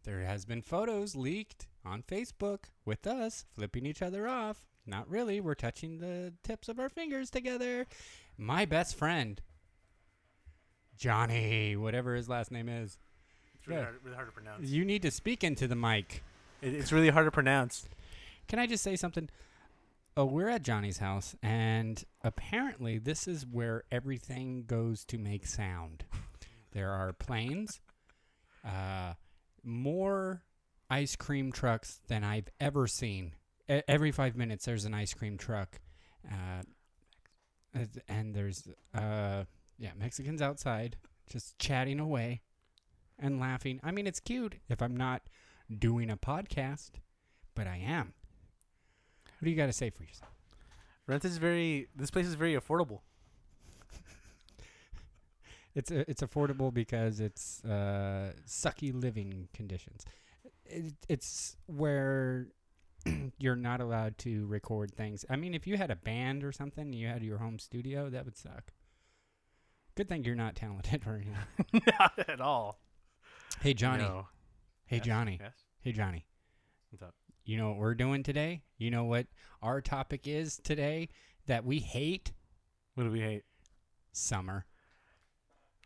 there 0.03 0.21
has 0.21 0.45
been 0.45 0.61
photos 0.61 1.15
leaked 1.15 1.67
on 1.85 2.03
Facebook 2.03 2.65
with 2.85 3.05
us 3.07 3.45
flipping 3.55 3.85
each 3.85 4.01
other 4.01 4.27
off. 4.27 4.67
Not 4.85 5.09
really. 5.09 5.39
We're 5.39 5.55
touching 5.55 5.99
the 5.99 6.33
tips 6.43 6.69
of 6.69 6.79
our 6.79 6.89
fingers 6.89 7.29
together. 7.29 7.85
My 8.37 8.65
best 8.65 8.95
friend, 8.95 9.41
Johnny, 10.97 11.75
whatever 11.75 12.15
his 12.15 12.27
last 12.29 12.51
name 12.51 12.67
is. 12.69 12.97
It's 13.55 13.67
really, 13.67 13.79
Yeah. 13.81 13.85
hard, 13.85 13.99
really 14.03 14.15
hard 14.15 14.27
to 14.27 14.33
pronounce. 14.33 14.69
You 14.69 14.85
need 14.85 15.01
to 15.03 15.11
speak 15.11 15.43
into 15.43 15.67
the 15.67 15.75
mic. 15.75 16.23
It, 16.61 16.73
it's 16.73 16.91
really 16.91 17.09
hard 17.09 17.27
to 17.27 17.31
pronounce. 17.31 17.87
Can 18.47 18.59
I 18.59 18.67
just 18.67 18.83
say 18.83 18.95
something? 18.95 19.29
Oh, 20.19 20.25
we're 20.25 20.49
at 20.49 20.63
Johnny's 20.63 20.97
house, 20.97 21.33
and 21.41 22.03
apparently, 22.25 22.97
this 22.97 23.25
is 23.25 23.45
where 23.45 23.85
everything 23.89 24.65
goes 24.65 25.05
to 25.05 25.17
make 25.17 25.47
sound. 25.47 26.03
There 26.73 26.91
are 26.91 27.13
planes, 27.13 27.79
uh, 28.65 29.13
more 29.63 30.43
ice 30.89 31.15
cream 31.15 31.53
trucks 31.53 32.01
than 32.09 32.25
I've 32.25 32.49
ever 32.59 32.85
seen. 32.85 33.31
Every 33.69 34.11
five 34.11 34.35
minutes, 34.35 34.65
there's 34.65 34.83
an 34.83 34.93
ice 34.93 35.13
cream 35.13 35.37
truck, 35.37 35.79
uh, 36.29 36.63
and- 37.73 38.01
and 38.09 38.35
there's 38.35 38.67
uh, 38.93 39.45
yeah, 39.77 39.93
Mexicans 39.95 40.41
outside 40.41 40.97
just 41.31 41.57
chatting 41.59 42.01
away 42.01 42.41
and 43.17 43.39
laughing. 43.39 43.79
I 43.83 43.91
mean, 43.91 44.05
it's 44.05 44.19
cute 44.19 44.55
if 44.67 44.81
I'm 44.81 44.97
not 44.97 45.21
doing 45.73 46.09
a 46.09 46.17
podcast, 46.17 46.95
but 47.55 47.67
I 47.67 47.77
am. 47.77 48.15
What 49.39 49.45
do 49.45 49.51
you 49.51 49.55
got 49.55 49.67
to 49.67 49.73
say 49.73 49.89
for 49.89 50.03
yourself? 50.03 50.31
Rent 51.07 51.23
is 51.23 51.37
very. 51.37 51.87
This 51.95 52.11
place 52.11 52.27
is 52.27 52.35
very 52.35 52.55
affordable. 52.55 52.99
It's 55.75 55.91
uh, 55.91 56.03
it's 56.07 56.21
affordable 56.21 56.73
because 56.73 57.19
it's 57.19 57.63
uh, 57.63 58.33
sucky 58.45 58.91
living 58.93 59.47
conditions. 59.53 60.03
It, 60.65 60.93
it's 61.07 61.55
where 61.67 62.47
you're 63.39 63.55
not 63.55 63.79
allowed 63.79 64.17
to 64.19 64.45
record 64.47 64.93
things. 64.93 65.23
I 65.29 65.35
mean, 65.35 65.53
if 65.53 65.67
you 65.67 65.77
had 65.77 65.91
a 65.91 65.95
band 65.95 66.43
or 66.43 66.51
something, 66.51 66.85
and 66.85 66.95
you 66.95 67.07
had 67.07 67.23
your 67.23 67.37
home 67.37 67.59
studio, 67.59 68.09
that 68.09 68.25
would 68.25 68.35
suck. 68.35 68.73
Good 69.95 70.09
thing 70.09 70.23
you're 70.23 70.35
not 70.35 70.55
talented 70.55 71.03
or 71.07 71.15
anything. 71.15 71.83
Not 71.99 72.27
at 72.27 72.41
all. 72.41 72.79
Hey 73.61 73.73
Johnny. 73.73 74.03
No. 74.03 74.27
Hey 74.85 74.97
Yes, 74.97 75.05
Johnny. 75.05 75.37
Yes. 75.39 75.53
Hey 75.81 75.91
Johnny. 75.91 76.25
What's 76.89 77.03
up? 77.03 77.13
You 77.49 77.57
know 77.57 77.69
what 77.69 77.77
we're 77.77 77.95
doing 77.95 78.21
today? 78.21 78.61
You 78.77 78.91
know 78.91 79.05
what 79.05 79.25
our 79.63 79.81
topic 79.81 80.27
is 80.27 80.57
today 80.63 81.09
that 81.47 81.65
we 81.65 81.79
hate? 81.79 82.31
What 82.93 83.05
do 83.05 83.09
we 83.09 83.21
hate? 83.21 83.41
Summer. 84.11 84.67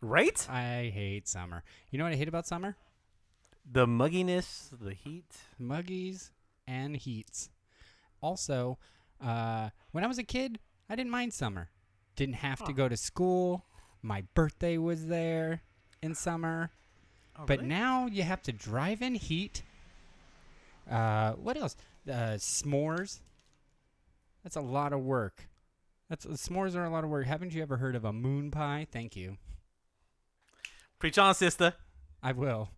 Right? 0.02 0.46
I 0.50 0.92
hate 0.92 1.26
summer. 1.26 1.64
You 1.90 1.96
know 1.96 2.04
what 2.04 2.12
I 2.12 2.16
hate 2.16 2.28
about 2.28 2.46
summer? 2.46 2.76
The 3.64 3.86
mugginess, 3.86 4.78
the 4.78 4.92
heat. 4.92 5.24
Muggies 5.58 6.32
and 6.68 6.96
heats. 6.98 7.48
Also, 8.20 8.76
uh, 9.24 9.70
when 9.92 10.04
I 10.04 10.06
was 10.06 10.18
a 10.18 10.22
kid, 10.22 10.58
I 10.90 10.96
didn't 10.96 11.12
mind 11.12 11.32
summer. 11.32 11.70
Didn't 12.14 12.34
have 12.34 12.62
to 12.66 12.74
go 12.74 12.90
to 12.90 12.96
school. 12.98 13.64
My 14.02 14.24
birthday 14.34 14.76
was 14.76 15.06
there 15.06 15.62
in 16.02 16.14
summer. 16.14 16.72
Oh, 17.38 17.44
But 17.46 17.62
now 17.62 18.04
you 18.04 18.22
have 18.22 18.42
to 18.42 18.52
drive 18.52 19.00
in 19.00 19.14
heat. 19.14 19.62
Uh, 20.90 21.32
what 21.32 21.56
else? 21.56 21.76
Uh, 22.08 22.36
s'mores. 22.36 23.20
That's 24.42 24.56
a 24.56 24.60
lot 24.60 24.92
of 24.92 25.00
work. 25.00 25.48
That's 26.08 26.26
s'mores 26.26 26.76
are 26.76 26.84
a 26.84 26.90
lot 26.90 27.04
of 27.04 27.10
work. 27.10 27.26
Haven't 27.26 27.54
you 27.54 27.62
ever 27.62 27.78
heard 27.78 27.96
of 27.96 28.04
a 28.04 28.12
moon 28.12 28.50
pie? 28.50 28.86
Thank 28.90 29.16
you. 29.16 29.38
preach 30.98 31.18
on, 31.18 31.34
sister. 31.34 31.74
I 32.22 32.32
will. 32.32 32.68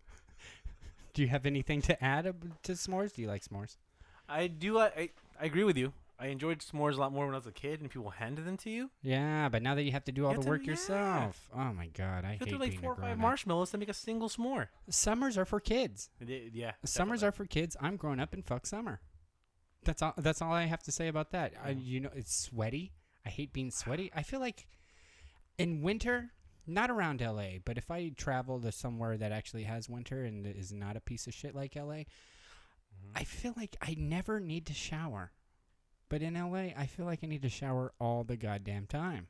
Do 1.13 1.21
you 1.21 1.27
have 1.29 1.45
anything 1.45 1.81
to 1.83 2.03
add 2.03 2.25
ab- 2.27 2.53
to 2.63 2.73
s'mores? 2.73 3.13
Do 3.13 3.21
you 3.21 3.27
like 3.27 3.43
s'mores? 3.43 3.75
I 4.29 4.47
do. 4.47 4.77
I, 4.79 4.85
I 4.87 5.09
I 5.41 5.45
agree 5.45 5.63
with 5.63 5.77
you. 5.77 5.93
I 6.19 6.27
enjoyed 6.27 6.59
s'mores 6.59 6.95
a 6.95 6.99
lot 6.99 7.13
more 7.13 7.25
when 7.25 7.35
I 7.35 7.37
was 7.37 7.45
a 7.45 7.51
kid, 7.51 7.79
and 7.79 7.91
people 7.91 8.09
handed 8.09 8.45
them 8.45 8.57
to 8.57 8.69
you. 8.69 8.89
Yeah, 9.03 9.49
but 9.49 9.61
now 9.61 9.75
that 9.75 9.83
you 9.83 9.91
have 9.91 10.05
to 10.05 10.11
do 10.11 10.25
all 10.25 10.33
the 10.33 10.41
to- 10.41 10.49
work 10.49 10.61
yeah. 10.63 10.71
yourself. 10.71 11.49
Oh 11.55 11.73
my 11.73 11.87
god, 11.87 12.25
I 12.25 12.33
You 12.33 12.39
hate 12.39 12.49
threw 12.49 12.57
like 12.57 12.71
being 12.71 12.81
four 12.81 12.91
a 12.91 12.93
or 12.93 12.95
five 12.95 13.03
grown-up. 13.03 13.19
marshmallows 13.19 13.71
to 13.71 13.77
make 13.77 13.89
a 13.89 13.93
single 13.93 14.29
s'more. 14.29 14.67
Summers 14.89 15.37
are 15.37 15.45
for 15.45 15.59
kids. 15.59 16.09
It 16.19 16.53
yeah. 16.53 16.71
Summers 16.85 17.23
are 17.23 17.31
for 17.31 17.45
kids. 17.45 17.77
I'm 17.79 17.97
grown 17.97 18.19
up 18.19 18.33
and 18.33 18.43
fuck 18.43 18.65
summer. 18.65 18.99
That's 19.83 20.01
all. 20.01 20.13
That's 20.17 20.41
all 20.41 20.53
I 20.53 20.65
have 20.65 20.83
to 20.83 20.91
say 20.91 21.07
about 21.07 21.31
that. 21.31 21.53
I, 21.63 21.69
you 21.69 21.99
know, 21.99 22.09
it's 22.15 22.35
sweaty. 22.35 22.93
I 23.25 23.29
hate 23.29 23.53
being 23.53 23.71
sweaty. 23.71 24.11
I 24.15 24.23
feel 24.23 24.39
like 24.39 24.67
in 25.57 25.81
winter, 25.81 26.31
not 26.65 26.89
around 26.89 27.21
LA, 27.21 27.59
but 27.63 27.77
if 27.77 27.91
I 27.91 28.09
travel 28.09 28.59
to 28.61 28.71
somewhere 28.71 29.17
that 29.17 29.31
actually 29.31 29.63
has 29.63 29.87
winter 29.89 30.23
and 30.23 30.45
is 30.47 30.73
not 30.73 30.97
a 30.97 31.01
piece 31.01 31.27
of 31.27 31.33
shit 31.33 31.53
like 31.55 31.75
LA, 31.75 31.81
mm-hmm. 31.81 33.11
I 33.15 33.23
feel 33.23 33.53
like 33.55 33.75
I 33.81 33.95
never 33.97 34.39
need 34.39 34.65
to 34.67 34.73
shower. 34.73 35.31
But 36.09 36.21
in 36.21 36.35
LA, 36.35 36.71
I 36.77 36.85
feel 36.85 37.05
like 37.05 37.19
I 37.23 37.27
need 37.27 37.41
to 37.41 37.49
shower 37.49 37.91
all 37.99 38.23
the 38.23 38.37
goddamn 38.37 38.85
time. 38.87 39.27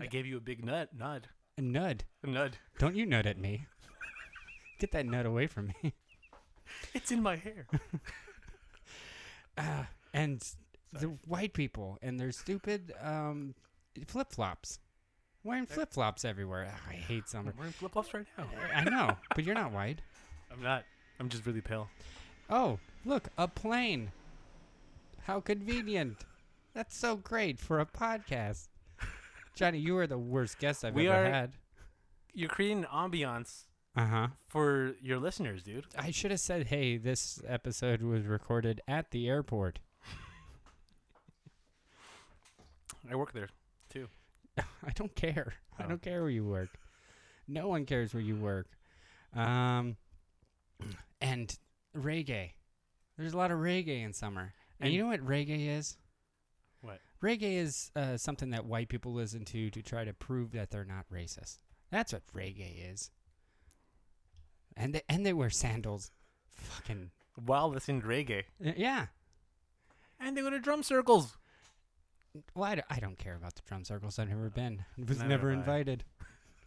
I 0.00 0.06
gave 0.06 0.26
you 0.26 0.36
a 0.36 0.40
big 0.40 0.64
nut. 0.64 0.90
Nod. 0.96 1.28
A 1.56 1.62
nud. 1.62 2.02
A 2.22 2.26
nud. 2.26 2.52
Don't 2.78 2.96
you 2.96 3.06
nut 3.06 3.24
at 3.24 3.38
me. 3.38 3.66
Get 4.78 4.92
that 4.92 5.06
nut 5.06 5.24
away 5.24 5.46
from 5.46 5.72
me. 5.82 5.94
It's 6.92 7.10
in 7.10 7.22
my 7.22 7.36
hair. 7.36 7.66
Ah, 9.56 9.88
and 10.14 10.46
the 10.92 11.16
white 11.26 11.54
people 11.54 11.98
and 12.02 12.18
their 12.20 12.32
stupid 12.32 12.92
um, 13.00 13.54
flip 14.06 14.32
flops. 14.32 14.80
Wearing 15.44 15.66
flip 15.66 15.92
flops 15.92 16.24
everywhere. 16.24 16.68
Ah, 16.70 16.90
I 16.90 16.94
hate 16.94 17.28
summer. 17.28 17.52
I'm 17.52 17.56
wearing 17.56 17.72
flip 17.72 17.92
flops 17.92 18.12
right 18.12 18.26
now. 18.36 18.46
I 18.74 18.84
know, 18.84 19.16
but 19.34 19.44
you're 19.44 19.54
not 19.54 19.72
white. 19.72 20.00
I'm 20.52 20.62
not. 20.62 20.84
I'm 21.20 21.28
just 21.28 21.46
really 21.46 21.60
pale. 21.60 21.88
Oh, 22.50 22.78
look, 23.04 23.28
a 23.38 23.48
plane. 23.48 24.10
How 25.26 25.40
convenient. 25.40 26.18
That's 26.74 26.96
so 26.96 27.16
great 27.16 27.58
for 27.58 27.80
a 27.80 27.86
podcast. 27.86 28.68
Johnny, 29.54 29.78
you 29.78 29.96
are 29.98 30.06
the 30.06 30.18
worst 30.18 30.58
guest 30.58 30.84
I've 30.84 30.94
We 30.94 31.08
ever 31.08 31.24
are- 31.26 31.30
had. 31.30 31.52
You're 32.34 32.50
creating 32.50 32.84
an 32.84 32.90
ambiance 32.92 33.64
Uh 33.96 34.06
huh. 34.06 34.28
for 34.46 34.94
your 35.00 35.18
listeners, 35.18 35.62
dude. 35.62 35.86
I 35.98 36.10
should 36.10 36.30
have 36.30 36.40
said, 36.40 36.66
hey, 36.66 36.98
this 36.98 37.40
episode 37.46 38.02
was 38.02 38.24
recorded 38.26 38.82
at 38.86 39.10
the 39.10 39.26
airport. 39.28 39.78
I 43.10 43.14
work 43.16 43.32
there 43.32 43.48
too. 43.88 44.08
I 44.58 44.90
don't 44.94 45.14
care. 45.14 45.54
I 45.78 45.84
Oh. 45.84 45.88
don't 45.88 46.02
care 46.02 46.20
where 46.20 46.30
you 46.30 46.44
work. 46.44 46.70
No 47.48 47.68
one 47.68 47.86
cares 47.86 48.12
where 48.12 48.22
you 48.22 48.36
work. 48.36 48.66
Um, 49.34 49.96
and 51.20 51.56
reggae. 51.96 52.50
There's 53.16 53.32
a 53.32 53.36
lot 53.36 53.50
of 53.50 53.58
reggae 53.60 54.04
in 54.04 54.12
summer. 54.12 54.52
And, 54.80 54.92
you 54.92 55.02
know 55.02 55.08
what 55.08 55.26
reggae 55.26 55.68
is? 55.78 55.96
What? 56.80 57.00
Reggae 57.22 57.56
is 57.56 57.90
uh, 57.96 58.16
something 58.16 58.50
that 58.50 58.66
white 58.66 58.88
people 58.88 59.12
listen 59.12 59.44
to 59.46 59.70
to 59.70 59.82
try 59.82 60.04
to 60.04 60.12
prove 60.12 60.52
that 60.52 60.70
they're 60.70 60.84
not 60.84 61.06
racist. 61.12 61.58
That's 61.90 62.12
what 62.12 62.22
reggae 62.34 62.92
is. 62.92 63.10
And 64.76 64.94
they, 64.94 65.02
and 65.08 65.24
they 65.24 65.32
wear 65.32 65.50
sandals. 65.50 66.10
Fucking 66.50 67.10
While 67.44 67.70
listening 67.70 68.02
to 68.02 68.06
reggae, 68.06 68.44
uh, 68.64 68.72
yeah. 68.76 69.06
and 70.20 70.36
they 70.36 70.42
go 70.42 70.50
to 70.50 70.58
drum 70.58 70.82
circles. 70.82 71.36
Well, 72.54 72.64
I, 72.64 72.74
d- 72.76 72.82
I 72.90 72.98
don't 72.98 73.18
care 73.18 73.34
about 73.34 73.54
the 73.54 73.62
drum 73.66 73.84
circles. 73.84 74.18
I've 74.18 74.28
never 74.28 74.50
been. 74.50 74.84
I 74.98 75.04
Was 75.08 75.18
Neither 75.18 75.28
never 75.28 75.50
invited. 75.50 76.04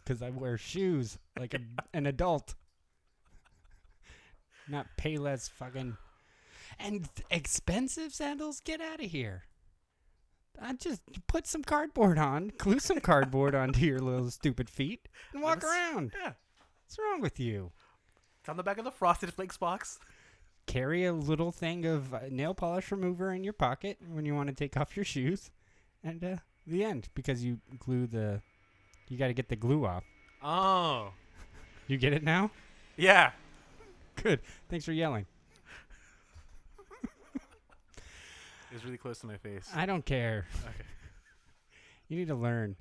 Because 0.04 0.22
I 0.22 0.30
wear 0.30 0.58
shoes 0.58 1.18
like 1.38 1.54
a, 1.54 1.60
an 1.92 2.06
adult. 2.06 2.54
Not 4.68 4.86
Payless 4.96 5.48
fucking. 5.50 5.96
And 6.78 7.08
expensive 7.30 8.12
sandals? 8.14 8.60
Get 8.60 8.80
out 8.80 9.02
of 9.02 9.10
here. 9.10 9.44
I 10.60 10.74
just 10.74 11.02
put 11.26 11.46
some 11.46 11.62
cardboard 11.62 12.18
on, 12.18 12.52
glue 12.58 12.78
some 12.80 13.00
cardboard 13.00 13.54
onto 13.54 13.80
your 13.86 13.98
little 14.00 14.30
stupid 14.30 14.68
feet, 14.68 15.08
and 15.32 15.42
walk 15.42 15.60
That's- 15.60 15.74
around. 15.94 16.12
Yeah, 16.20 16.32
What's 16.84 16.98
wrong 16.98 17.20
with 17.20 17.40
you? 17.40 17.72
it's 18.40 18.48
on 18.48 18.56
the 18.56 18.62
back 18.62 18.78
of 18.78 18.84
the 18.84 18.90
Frosted 18.90 19.32
Flakes 19.32 19.56
box. 19.56 19.98
Carry 20.66 21.04
a 21.06 21.12
little 21.12 21.50
thing 21.52 21.86
of 21.86 22.12
uh, 22.12 22.20
nail 22.30 22.52
polish 22.54 22.90
remover 22.90 23.32
in 23.32 23.42
your 23.44 23.52
pocket 23.54 23.98
when 24.12 24.24
you 24.26 24.34
want 24.34 24.48
to 24.48 24.54
take 24.54 24.76
off 24.76 24.96
your 24.96 25.04
shoes, 25.04 25.50
and 26.04 26.22
uh, 26.22 26.36
the 26.66 26.84
end 26.84 27.08
because 27.14 27.42
you 27.44 27.58
glue 27.78 28.06
the. 28.06 28.42
You 29.08 29.16
got 29.18 29.26
to 29.28 29.34
get 29.34 29.48
the 29.48 29.56
glue 29.56 29.86
off. 29.86 30.04
Oh, 30.42 31.10
You 31.88 31.96
get 31.96 32.12
it 32.12 32.22
now? 32.22 32.50
yeah. 32.96 33.32
Good. 34.22 34.40
Thanks 34.68 34.84
for 34.84 34.92
yelling. 34.92 35.26
It 38.70 38.74
was 38.74 38.84
really 38.84 38.98
close 38.98 39.18
to 39.20 39.26
my 39.26 39.36
face. 39.36 39.68
I 39.74 39.86
don't 39.86 40.04
care. 40.04 40.46
Okay. 40.64 40.72
You 42.08 42.16
need 42.16 42.26
to 42.26 42.34
learn. 42.34 42.74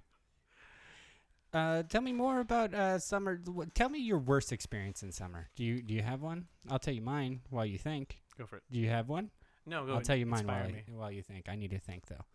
Uh, 1.53 1.83
tell 1.83 2.01
me 2.01 2.13
more 2.13 2.39
about 2.39 2.73
uh, 2.73 2.97
summer. 2.97 3.39
Tell 3.75 3.87
me 3.89 3.99
your 3.99 4.17
worst 4.17 4.51
experience 4.51 5.03
in 5.03 5.11
summer. 5.11 5.49
Do 5.55 5.63
you 5.63 5.83
do 5.83 5.93
you 5.93 6.01
have 6.01 6.23
one? 6.23 6.47
I'll 6.67 6.79
tell 6.79 6.95
you 6.95 7.01
mine 7.01 7.41
while 7.51 7.65
you 7.65 7.77
think. 7.77 8.17
Go 8.39 8.47
for 8.47 8.57
it. 8.57 8.63
Do 8.71 8.79
you 8.79 8.89
have 8.89 9.07
one? 9.07 9.29
No, 9.67 9.85
go. 9.85 9.93
I'll 9.93 10.01
tell 10.01 10.15
you 10.15 10.25
mine 10.25 10.47
while 10.47 10.55
I, 10.55 10.83
while 10.91 11.11
you 11.11 11.21
think. 11.21 11.47
I 11.47 11.55
need 11.55 11.69
to 11.71 11.79
think 11.79 12.07
though. 12.07 12.25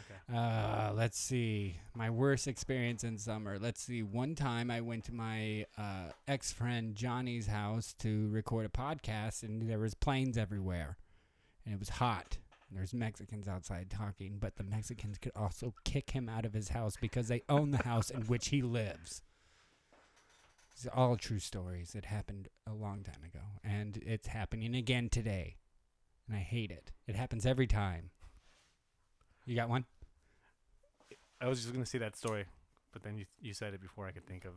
Okay. 0.00 0.38
Uh, 0.38 0.92
let's 0.94 1.18
see. 1.18 1.76
My 1.94 2.08
worst 2.08 2.48
experience 2.48 3.04
in 3.04 3.18
summer. 3.18 3.58
Let's 3.58 3.82
see. 3.82 4.02
One 4.02 4.34
time 4.34 4.70
I 4.70 4.80
went 4.80 5.04
to 5.04 5.12
my 5.12 5.66
uh, 5.76 6.12
ex 6.26 6.50
friend 6.50 6.94
Johnny's 6.94 7.46
house 7.46 7.94
to 7.98 8.28
record 8.30 8.64
a 8.64 8.70
podcast, 8.70 9.42
and 9.42 9.68
there 9.68 9.78
was 9.78 9.92
planes 9.94 10.38
everywhere, 10.38 10.96
and 11.66 11.74
it 11.74 11.78
was 11.78 11.90
hot. 11.90 12.38
And 12.68 12.78
there's 12.78 12.92
Mexicans 12.92 13.48
outside 13.48 13.88
talking, 13.90 14.36
but 14.38 14.56
the 14.56 14.64
Mexicans 14.64 15.16
could 15.18 15.32
also 15.34 15.74
kick 15.84 16.10
him 16.10 16.28
out 16.28 16.44
of 16.44 16.52
his 16.52 16.68
house 16.68 16.96
because 17.00 17.28
they 17.28 17.42
own 17.48 17.70
the 17.70 17.82
house 17.84 18.10
in 18.10 18.22
which 18.22 18.48
he 18.48 18.60
lives. 18.60 19.22
These 20.76 20.86
are 20.86 20.94
all 20.94 21.16
true 21.16 21.38
stories. 21.38 21.94
It 21.94 22.04
happened 22.04 22.48
a 22.66 22.74
long 22.74 23.02
time 23.02 23.24
ago, 23.24 23.44
and 23.64 23.96
it's 23.96 24.28
happening 24.28 24.76
again 24.76 25.08
today, 25.08 25.56
and 26.26 26.36
I 26.36 26.40
hate 26.40 26.70
it. 26.70 26.92
It 27.06 27.16
happens 27.16 27.46
every 27.46 27.66
time. 27.66 28.10
You 29.46 29.56
got 29.56 29.68
one? 29.68 29.86
I 31.40 31.48
was 31.48 31.62
just 31.62 31.72
gonna 31.72 31.86
say 31.86 31.98
that 31.98 32.16
story, 32.16 32.44
but 32.92 33.02
then 33.02 33.16
you 33.16 33.24
you 33.40 33.54
said 33.54 33.72
it 33.74 33.80
before 33.80 34.06
I 34.06 34.12
could 34.12 34.26
think 34.26 34.44
of 34.44 34.52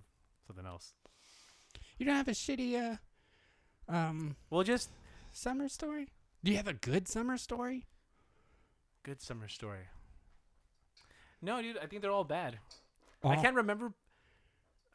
something 0.45 0.65
else. 0.65 0.93
You 1.97 2.05
don't 2.05 2.15
have 2.15 2.27
a 2.27 2.31
shitty 2.31 2.75
uh 2.75 3.91
um 3.91 4.35
Well, 4.49 4.63
just 4.63 4.89
summer 5.31 5.69
story? 5.69 6.09
Do 6.43 6.51
you 6.51 6.57
have 6.57 6.67
a 6.67 6.73
good 6.73 7.07
summer 7.07 7.37
story? 7.37 7.87
Good 9.03 9.21
summer 9.21 9.47
story. 9.47 9.87
No, 11.41 11.61
dude, 11.61 11.77
I 11.77 11.87
think 11.87 12.01
they're 12.01 12.11
all 12.11 12.23
bad. 12.23 12.59
I 13.23 13.35
Oh, 13.37 13.41
can't 13.41 13.55
remember. 13.55 13.93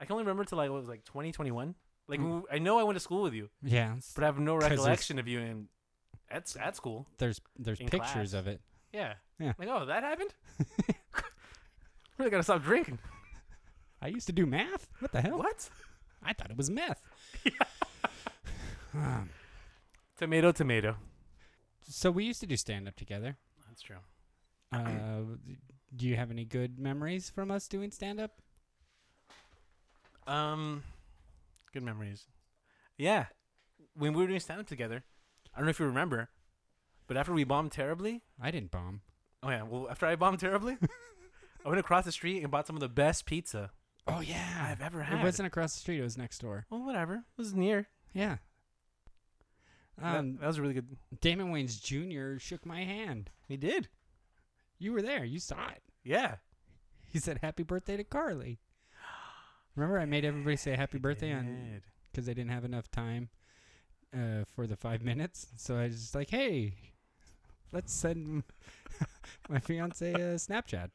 I 0.01 0.05
can 0.05 0.13
only 0.13 0.25
remember 0.25 0.45
till 0.45 0.59
like 0.59 0.71
what 0.71 0.79
was 0.81 0.89
like 0.89 1.05
2021. 1.05 1.75
Like 2.09 2.21
Mm. 2.21 2.43
I 2.51 2.59
know 2.59 2.79
I 2.79 2.83
went 2.85 2.97
to 2.97 3.01
school 3.01 3.23
with 3.23 3.35
you, 3.35 3.49
Yeah, 3.63 3.97
but 4.15 4.23
I 4.23 4.27
have 4.27 4.39
no 4.39 4.55
recollection 4.57 5.19
of 5.19 5.27
you 5.27 5.41
in 5.41 5.69
at 6.31 6.55
at 6.57 6.77
school. 6.77 7.07
there's 7.19 7.41
there's 7.59 7.79
pictures 7.79 8.01
class. 8.13 8.33
of 8.35 8.47
it. 8.47 8.61
Yeah. 8.93 9.15
Yeah. 9.41 9.53
Like 9.59 9.69
oh, 9.69 9.87
that 9.87 10.03
happened. 10.03 10.33
really 12.19 12.31
gotta 12.31 12.43
stop 12.45 12.63
drinking. 12.63 12.99
I 14.01 14.09
used 14.09 14.27
to 14.29 14.33
do 14.33 14.47
math. 14.47 14.89
What 15.01 15.11
the 15.13 15.21
hell? 15.21 15.39
What? 15.39 15.69
I 16.23 16.33
thought 16.33 16.51
it 16.51 16.57
was 16.57 16.71
meth. 16.71 17.01
Um, 18.95 19.29
Tomato, 20.17 20.53
tomato. 20.53 20.97
so 21.87 22.11
we 22.11 22.25
used 22.25 22.41
to 22.41 22.47
do 22.47 22.57
stand 22.57 22.89
up 22.89 22.97
together. 22.97 23.37
That's 23.77 23.83
true. 23.83 23.97
Uh, 24.73 25.37
do 25.95 26.07
you 26.07 26.17
have 26.17 26.31
any 26.31 26.47
good 26.47 26.79
memories 26.79 27.29
from 27.29 27.51
us 27.51 27.69
doing 27.69 27.91
stand 27.91 28.19
up? 28.19 28.41
Um, 30.27 30.83
good 31.75 31.83
memories. 31.83 32.27
Yeah, 32.97 33.27
when 33.95 34.15
we 34.15 34.23
were 34.23 34.29
doing 34.29 34.41
stand 34.41 34.61
up 34.61 34.67
together, 34.67 35.05
I 35.55 35.59
don't 35.59 35.67
know 35.67 35.71
if 35.71 35.79
you 35.79 35.85
remember, 35.85 36.31
but 37.07 37.19
after 37.19 37.35
we 37.35 37.45
bombed 37.45 37.73
terribly, 37.73 38.23
I 38.41 38.51
didn't 38.51 38.71
bomb. 38.71 39.03
oh 39.43 39.51
yeah, 39.51 39.63
well 39.63 39.89
after 39.91 40.07
I 40.07 40.17
bombed 40.17 40.41
terribly, 40.41 40.79
I 41.65 41.69
went 41.69 41.79
across 41.79 42.07
the 42.07 42.13
street 42.13 42.43
and 42.43 42.51
bought 42.51 42.67
some 42.67 42.77
of 42.77 42.81
the 42.81 42.89
best 42.89 43.27
pizza 43.27 43.73
Oh 44.09 44.21
yeah. 44.21 44.69
I've 44.71 44.81
ever 44.81 45.03
had. 45.03 45.21
It 45.21 45.25
wasn't 45.25 45.49
across 45.49 45.75
the 45.75 45.81
street. 45.81 45.99
It 45.99 46.05
was 46.05 46.17
next 46.17 46.39
door. 46.39 46.65
Well, 46.71 46.85
whatever. 46.85 47.15
It 47.17 47.23
was 47.37 47.53
near. 47.55 47.89
Yeah. 48.15 48.37
That- 49.99 50.17
Um, 50.17 50.37
that, 50.37 50.47
was 50.47 50.61
really 50.61 50.75
good. 50.75 50.97
Damon 51.21 51.49
Wayans 51.53 51.81
Jr. 51.83 52.39
shook 52.39 52.67
my 52.67 52.85
hand. 52.85 53.31
He 53.49 53.57
did. 53.57 53.89
You 54.79 54.93
were 54.93 55.03
there. 55.03 55.25
You 55.25 55.39
saw 55.39 55.69
it. 55.69 55.83
Yeah. 56.05 56.37
He 57.09 57.19
said 57.19 57.39
happy 57.43 57.63
birthday 57.63 57.97
to 57.97 58.05
Carly. 58.05 58.59
Remember, 59.75 59.99
I 59.99 60.05
made 60.07 60.25
everybody 60.25 60.57
say 60.57 60.75
happy 60.75 60.99
birthday 60.99 61.33
on 61.33 61.83
because 62.11 62.27
they 62.27 62.35
didn't 62.35 62.51
have 62.51 62.65
enough 62.65 62.91
time 62.91 63.29
uh, 64.15 64.45
for 64.55 64.67
the 64.67 64.77
five 64.77 65.03
minutes. 65.03 65.49
So 65.57 65.77
I 65.77 65.85
was 65.85 66.01
just 66.01 66.15
like, 66.15 66.31
hey, 66.31 66.75
let's 67.73 67.93
send 67.93 68.43
my 69.49 69.59
fiance 69.61 70.13
a 70.13 70.19
Snapchat. 70.37 70.91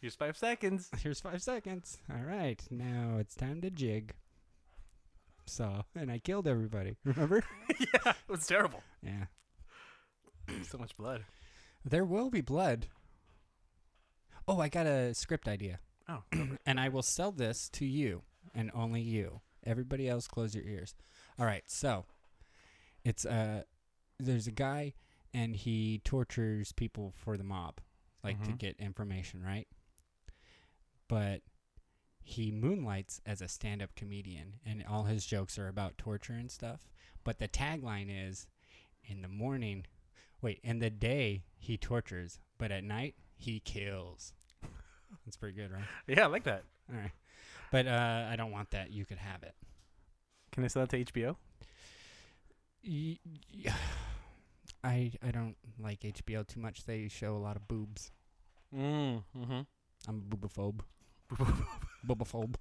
Here's 0.00 0.16
five 0.16 0.36
seconds. 0.36 0.90
Here's 1.00 1.20
five 1.20 1.42
seconds. 1.42 1.98
All 2.10 2.24
right, 2.24 2.60
now 2.70 3.18
it's 3.20 3.36
time 3.36 3.60
to 3.60 3.70
jig. 3.70 4.14
So, 5.52 5.84
and 5.94 6.10
I 6.10 6.18
killed 6.18 6.48
everybody. 6.48 6.96
Remember? 7.04 7.44
yeah, 7.78 8.12
it 8.12 8.16
was 8.30 8.46
terrible. 8.46 8.82
yeah. 9.02 9.26
so 10.62 10.78
much 10.78 10.96
blood. 10.96 11.24
There 11.84 12.04
will 12.06 12.30
be 12.30 12.40
blood. 12.40 12.86
Oh, 14.48 14.60
I 14.60 14.68
got 14.68 14.86
a 14.86 15.14
script 15.14 15.46
idea. 15.48 15.78
Oh, 16.08 16.22
and 16.66 16.80
I 16.80 16.88
will 16.88 17.02
sell 17.02 17.32
this 17.32 17.68
to 17.70 17.84
you 17.84 18.22
and 18.54 18.70
only 18.74 19.02
you. 19.02 19.40
Everybody 19.64 20.08
else, 20.08 20.26
close 20.26 20.54
your 20.54 20.64
ears. 20.64 20.94
All 21.38 21.44
right, 21.46 21.64
so 21.66 22.06
it's 23.04 23.24
uh, 23.26 23.62
there's 24.18 24.46
a 24.46 24.52
guy 24.52 24.94
and 25.34 25.54
he 25.54 26.00
tortures 26.04 26.72
people 26.72 27.12
for 27.14 27.36
the 27.36 27.44
mob, 27.44 27.80
like 28.24 28.42
to 28.44 28.50
Mhm. 28.52 28.58
get 28.58 28.76
information, 28.80 29.42
right? 29.42 29.68
But 31.08 31.42
he 32.22 32.50
moonlights 32.50 33.20
as 33.26 33.40
a 33.40 33.48
stand-up 33.48 33.94
comedian, 33.94 34.54
and 34.64 34.84
all 34.88 35.04
his 35.04 35.26
jokes 35.26 35.58
are 35.58 35.68
about 35.68 35.98
torture 35.98 36.34
and 36.34 36.50
stuff. 36.50 36.88
But 37.24 37.38
the 37.38 37.48
tagline 37.48 38.08
is, 38.10 38.46
"In 39.04 39.22
the 39.22 39.28
morning, 39.28 39.86
wait, 40.40 40.60
in 40.62 40.78
the 40.78 40.90
day 40.90 41.44
he 41.58 41.76
tortures, 41.76 42.38
but 42.58 42.70
at 42.72 42.84
night 42.84 43.14
he 43.36 43.60
kills." 43.60 44.32
That's 45.24 45.36
pretty 45.36 45.56
good, 45.56 45.70
right? 45.72 45.84
yeah, 46.06 46.24
I 46.24 46.26
like 46.26 46.44
that. 46.44 46.64
All 46.92 46.98
right. 46.98 47.12
But 47.70 47.86
uh, 47.86 48.28
I 48.30 48.36
don't 48.36 48.50
want 48.50 48.70
that. 48.70 48.90
You 48.90 49.04
could 49.04 49.18
have 49.18 49.42
it. 49.42 49.54
Can 50.52 50.64
I 50.64 50.66
sell 50.68 50.82
it 50.82 50.90
to 50.90 51.04
HBO? 51.04 51.36
Y- 52.84 53.18
y- 53.64 53.72
I 54.84 55.12
I 55.22 55.30
don't 55.30 55.56
like 55.78 56.00
HBO 56.00 56.46
too 56.46 56.60
much. 56.60 56.84
They 56.84 57.08
show 57.08 57.36
a 57.36 57.38
lot 57.38 57.56
of 57.56 57.68
boobs. 57.68 58.10
Mm, 58.74 59.22
mm-hmm. 59.36 59.60
I'm 60.08 60.22
a 60.30 60.36
boobophobe. 60.36 60.80
Boobophobe. 62.06 62.54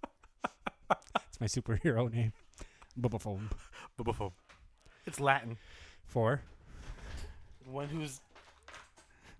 It's 1.27 1.39
my 1.39 1.47
superhero 1.47 2.11
name. 2.13 2.33
Boobophobe. 2.99 3.39
Bubophobe. 3.97 4.33
It's 5.05 5.19
Latin. 5.19 5.57
for 6.05 6.41
One 7.65 7.87
who's 7.87 8.19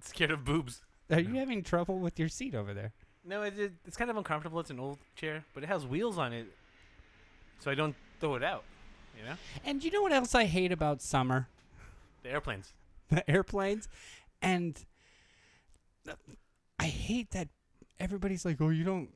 scared 0.01 0.31
of 0.31 0.43
boobs. 0.45 0.81
Are 1.11 1.19
you 1.19 1.35
having 1.35 1.61
trouble 1.63 1.99
with 1.99 2.17
your 2.17 2.29
seat 2.29 2.55
over 2.55 2.73
there? 2.73 2.93
No, 3.25 3.43
it, 3.43 3.59
it, 3.59 3.73
it's 3.85 3.97
kind 3.97 4.09
of 4.09 4.17
uncomfortable. 4.17 4.59
It's 4.59 4.69
an 4.71 4.79
old 4.79 4.97
chair, 5.15 5.43
but 5.53 5.63
it 5.63 5.67
has 5.67 5.85
wheels 5.85 6.17
on 6.17 6.33
it, 6.33 6.47
so 7.59 7.69
I 7.69 7.75
don't 7.75 7.95
throw 8.19 8.35
it 8.35 8.43
out. 8.43 8.63
You 9.19 9.25
know, 9.25 9.35
And 9.65 9.83
you 9.83 9.91
know 9.91 10.01
what 10.01 10.13
else 10.13 10.33
I 10.33 10.45
hate 10.45 10.71
about 10.71 11.01
summer? 11.01 11.47
the 12.23 12.29
airplanes. 12.29 12.73
the 13.09 13.29
airplanes 13.29 13.89
and 14.41 14.85
uh, 16.07 16.13
I 16.79 16.85
hate 16.85 17.31
that 17.31 17.49
everybody's 17.99 18.45
like, 18.45 18.61
"Oh, 18.61 18.69
you 18.69 18.83
don't 18.83 19.09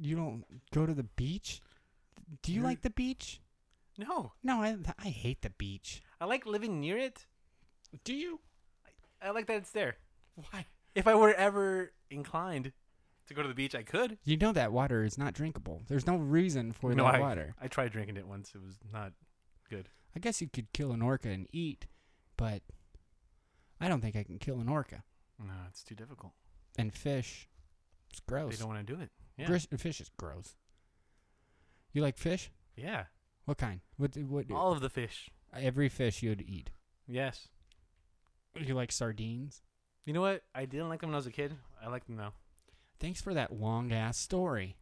you 0.00 0.16
don't 0.16 0.44
go 0.72 0.86
to 0.86 0.94
the 0.94 1.04
beach?" 1.04 1.60
Do 2.42 2.52
you 2.52 2.56
You're- 2.60 2.68
like 2.68 2.82
the 2.82 2.90
beach? 2.90 3.40
No, 3.98 4.32
No, 4.42 4.62
I 4.62 4.76
I 4.98 5.08
hate 5.10 5.42
the 5.42 5.50
beach. 5.50 6.02
I 6.20 6.24
like 6.24 6.46
living 6.46 6.80
near 6.80 6.96
it. 6.96 7.26
Do 8.04 8.14
you? 8.14 8.40
I 9.20 9.30
like 9.30 9.46
that 9.48 9.58
it's 9.58 9.70
there. 9.72 9.98
Why? 10.34 10.66
If 10.94 11.06
I 11.06 11.14
were 11.14 11.34
ever 11.34 11.92
inclined 12.10 12.72
to 13.26 13.34
go 13.34 13.42
to 13.42 13.48
the 13.48 13.54
beach, 13.54 13.74
I 13.74 13.82
could. 13.82 14.18
You 14.24 14.36
know 14.38 14.52
that 14.52 14.72
water 14.72 15.04
is 15.04 15.18
not 15.18 15.34
drinkable. 15.34 15.82
There's 15.88 16.06
no 16.06 16.16
reason 16.16 16.72
for 16.72 16.94
No, 16.94 17.04
that 17.04 17.16
I- 17.16 17.20
water. 17.20 17.54
I 17.60 17.68
tried 17.68 17.92
drinking 17.92 18.16
it 18.16 18.26
once. 18.26 18.54
It 18.54 18.62
was 18.62 18.78
not. 18.92 19.12
Good. 19.68 19.90
I 20.16 20.20
guess 20.20 20.40
you 20.40 20.48
could 20.48 20.72
kill 20.72 20.92
an 20.92 21.02
orca 21.02 21.28
and 21.28 21.46
eat, 21.52 21.86
but 22.36 22.62
I 23.80 23.88
don't 23.88 24.00
think 24.00 24.16
I 24.16 24.24
can 24.24 24.38
kill 24.38 24.60
an 24.60 24.68
orca. 24.68 25.04
No, 25.38 25.52
it's 25.68 25.82
too 25.84 25.94
difficult. 25.94 26.32
And 26.78 26.92
fish, 26.94 27.48
it's 28.10 28.20
gross. 28.20 28.42
They 28.42 28.48
gross. 28.48 28.58
don't 28.60 28.68
want 28.68 28.86
to 28.86 28.94
do 28.94 29.00
it. 29.00 29.10
Yeah. 29.36 29.46
Gris- 29.46 29.68
fish 29.76 30.00
is 30.00 30.10
gross. 30.16 30.54
You 31.92 32.02
like 32.02 32.18
fish? 32.18 32.50
Yeah. 32.76 33.04
What 33.44 33.58
kind? 33.58 33.80
What? 33.96 34.16
What? 34.16 34.50
All 34.50 34.72
of 34.72 34.80
the 34.80 34.90
fish. 34.90 35.30
every 35.54 35.88
fish 35.88 36.22
you'd 36.22 36.42
eat. 36.42 36.70
Yes. 37.06 37.48
You 38.54 38.74
like 38.74 38.92
sardines? 38.92 39.62
You 40.04 40.12
know 40.12 40.20
what? 40.20 40.42
I 40.54 40.64
didn't 40.64 40.88
like 40.88 41.00
them 41.00 41.10
when 41.10 41.14
I 41.14 41.18
was 41.18 41.26
a 41.26 41.32
kid. 41.32 41.54
I 41.82 41.88
like 41.88 42.06
them 42.06 42.16
now. 42.16 42.32
Thanks 43.00 43.20
for 43.20 43.34
that 43.34 43.52
long 43.52 43.92
ass 43.92 44.16
story. 44.18 44.76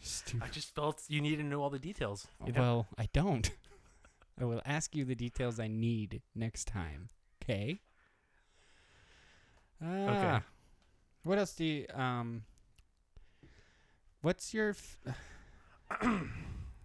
Stupid. 0.00 0.42
I 0.46 0.48
just 0.50 0.74
felt 0.74 1.02
you 1.08 1.20
needed 1.20 1.38
to 1.38 1.44
know 1.44 1.62
all 1.62 1.70
the 1.70 1.78
details. 1.78 2.26
You 2.44 2.52
know? 2.52 2.60
Well, 2.60 2.86
I 2.98 3.08
don't. 3.12 3.50
I 4.40 4.44
will 4.44 4.60
ask 4.66 4.94
you 4.94 5.04
the 5.04 5.14
details 5.14 5.58
I 5.60 5.68
need 5.68 6.22
next 6.34 6.66
time. 6.66 7.08
Okay. 7.42 7.80
Ah, 9.82 10.42
What 11.24 11.38
else 11.38 11.54
do 11.54 11.64
you 11.64 11.86
um? 11.94 12.44
What's 14.24 14.54
your? 14.54 14.70
F- 14.70 14.96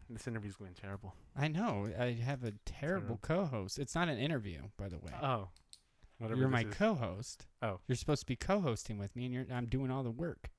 this 0.09 0.27
interview's 0.27 0.57
going 0.57 0.73
terrible. 0.73 1.15
I 1.37 1.47
know 1.47 1.87
I 1.97 2.11
have 2.21 2.43
a 2.43 2.51
terrible 2.65 3.17
co-host. 3.21 3.79
It's 3.79 3.95
not 3.95 4.09
an 4.09 4.17
interview, 4.17 4.63
by 4.75 4.89
the 4.89 4.97
way. 4.97 5.13
Oh. 5.23 5.47
Whatever 6.17 6.41
you're 6.41 6.49
my 6.49 6.63
is. 6.63 6.73
co-host. 6.73 7.47
Oh. 7.61 7.79
You're 7.87 7.95
supposed 7.95 8.23
to 8.23 8.25
be 8.25 8.35
co-hosting 8.35 8.97
with 8.97 9.15
me, 9.15 9.23
and 9.23 9.33
you're 9.33 9.45
I'm 9.53 9.67
doing 9.67 9.89
all 9.89 10.03
the 10.03 10.11
work. 10.11 10.49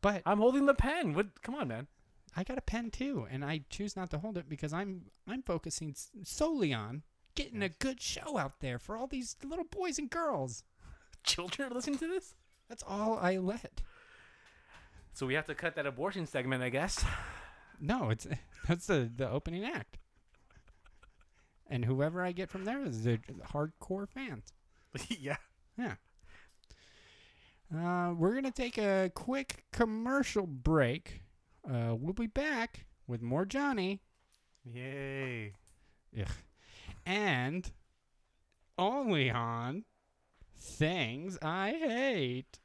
But 0.00 0.22
I'm 0.24 0.38
holding 0.38 0.64
the 0.64 0.72
pen. 0.72 1.12
What? 1.12 1.42
Come 1.42 1.54
on, 1.54 1.68
man. 1.68 1.86
I 2.34 2.44
got 2.44 2.56
a 2.56 2.62
pen 2.62 2.90
too, 2.90 3.26
and 3.30 3.44
I 3.44 3.64
choose 3.68 3.94
not 3.94 4.08
to 4.12 4.18
hold 4.20 4.38
it 4.38 4.48
because 4.48 4.72
I'm 4.72 5.02
I'm 5.28 5.42
focusing 5.42 5.94
solely 6.22 6.72
on 6.72 7.02
getting 7.34 7.62
a 7.62 7.68
good 7.68 8.00
show 8.00 8.38
out 8.38 8.60
there 8.60 8.78
for 8.78 8.96
all 8.96 9.06
these 9.06 9.36
little 9.44 9.66
boys 9.66 9.98
and 9.98 10.08
girls. 10.08 10.64
children 11.24 11.70
are 11.70 11.74
listening 11.74 11.98
to 11.98 12.08
this? 12.08 12.36
That's 12.70 12.84
all 12.88 13.18
I 13.18 13.36
let. 13.36 13.82
So 15.12 15.26
we 15.26 15.34
have 15.34 15.46
to 15.46 15.54
cut 15.54 15.74
that 15.76 15.86
abortion 15.86 16.26
segment, 16.26 16.62
I 16.62 16.68
guess. 16.68 17.04
No, 17.80 18.10
it's 18.10 18.26
that's 18.68 18.86
the 18.86 19.10
the 19.14 19.28
opening 19.28 19.64
act. 19.64 19.98
And 21.66 21.84
whoever 21.84 22.22
I 22.22 22.32
get 22.32 22.50
from 22.50 22.64
there 22.64 22.82
is 22.82 23.04
the 23.04 23.18
hardcore 23.52 24.08
fans. 24.08 24.52
yeah. 25.08 25.36
Yeah. 25.78 25.94
Uh, 27.74 28.12
we're 28.14 28.34
gonna 28.34 28.50
take 28.50 28.78
a 28.78 29.10
quick 29.14 29.64
commercial 29.72 30.46
break. 30.46 31.22
Uh, 31.68 31.94
we'll 31.94 32.12
be 32.12 32.26
back 32.26 32.86
with 33.06 33.22
more 33.22 33.44
Johnny 33.44 34.00
Yay. 34.64 35.52
and 37.06 37.70
only 38.78 39.30
on 39.30 39.84
things 40.58 41.38
I 41.42 41.70
hate. 41.72 42.58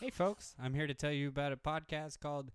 Hey, 0.00 0.10
folks, 0.10 0.54
I'm 0.58 0.72
here 0.74 0.86
to 0.86 0.94
tell 0.94 1.12
you 1.12 1.28
about 1.28 1.52
a 1.52 1.56
podcast 1.56 2.20
called 2.20 2.52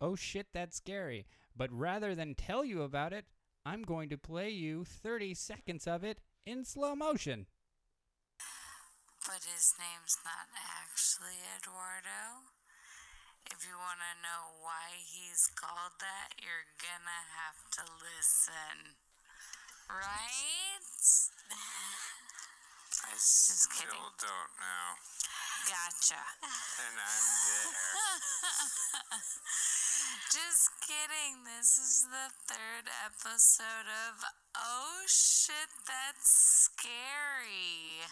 Oh 0.00 0.14
Shit, 0.14 0.46
That's 0.52 0.76
Scary. 0.76 1.26
But 1.56 1.72
rather 1.72 2.14
than 2.14 2.34
tell 2.34 2.64
you 2.64 2.82
about 2.82 3.12
it, 3.12 3.24
I'm 3.64 3.82
going 3.82 4.08
to 4.10 4.18
play 4.18 4.50
you 4.50 4.84
30 4.84 5.34
seconds 5.34 5.86
of 5.88 6.04
it 6.04 6.20
in 6.44 6.64
slow 6.64 6.94
motion. 6.94 7.46
But 9.26 9.42
his 9.42 9.74
name's 9.74 10.18
not 10.22 10.46
actually 10.54 11.42
Eduardo. 11.58 12.46
If 13.50 13.66
you 13.66 13.74
want 13.74 13.98
to 13.98 14.22
know 14.22 14.54
why 14.62 14.94
he's 15.02 15.50
called 15.58 15.98
that, 15.98 16.38
you're 16.38 16.70
gonna 16.78 17.26
have 17.34 17.58
to 17.78 17.84
listen. 17.98 18.94
Right? 19.90 21.02
I 23.06 23.10
Just 23.14 23.74
still 23.74 23.86
kidding. 23.86 23.98
don't 24.22 24.54
know. 24.62 24.86
Gotcha. 25.66 26.22
And 26.78 26.94
I'm 26.94 27.26
there. 27.42 27.74
Just 30.30 30.70
kidding. 30.86 31.42
This 31.42 31.74
is 31.74 32.06
the 32.06 32.30
third 32.46 32.86
episode 33.02 33.90
of 33.90 34.22
Oh 34.54 35.02
Shit, 35.10 35.66
That's 35.90 36.70
Scary. 36.70 38.06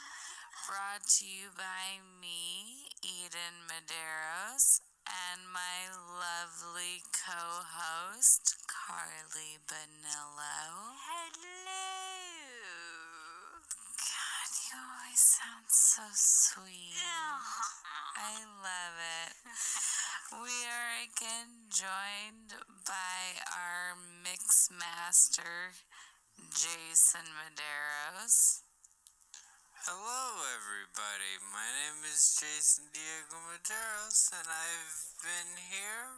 Brought 0.66 1.06
to 1.18 1.26
you 1.26 1.54
by 1.54 2.02
me, 2.20 2.90
Eden 3.06 3.70
Medeiros, 3.70 4.80
and 5.06 5.46
my 5.46 5.94
lovely 5.94 7.06
co 7.14 7.62
host, 7.62 8.56
Carly 8.66 9.62
Bonillo. 9.70 10.98
Hello. 11.06 11.94
God, 13.94 14.50
you 15.14 15.18
sound 15.18 15.70
so 15.70 16.02
sweet. 16.10 16.98
I 18.18 18.34
love 18.66 18.98
it. 18.98 19.34
We 20.42 20.50
are 20.66 20.90
again 21.06 21.70
joined 21.70 22.50
by 22.82 23.38
our 23.54 23.94
mix 24.26 24.74
master, 24.74 25.70
Jason 26.50 27.30
Medeiros. 27.30 28.66
Hello, 29.86 30.42
everybody. 30.50 31.38
My 31.46 31.70
name 31.78 32.02
is 32.10 32.34
Jason 32.34 32.90
Diego 32.90 33.38
Medeiros, 33.54 34.34
and 34.34 34.48
I've 34.50 34.98
been 35.22 35.54
here 35.70 36.10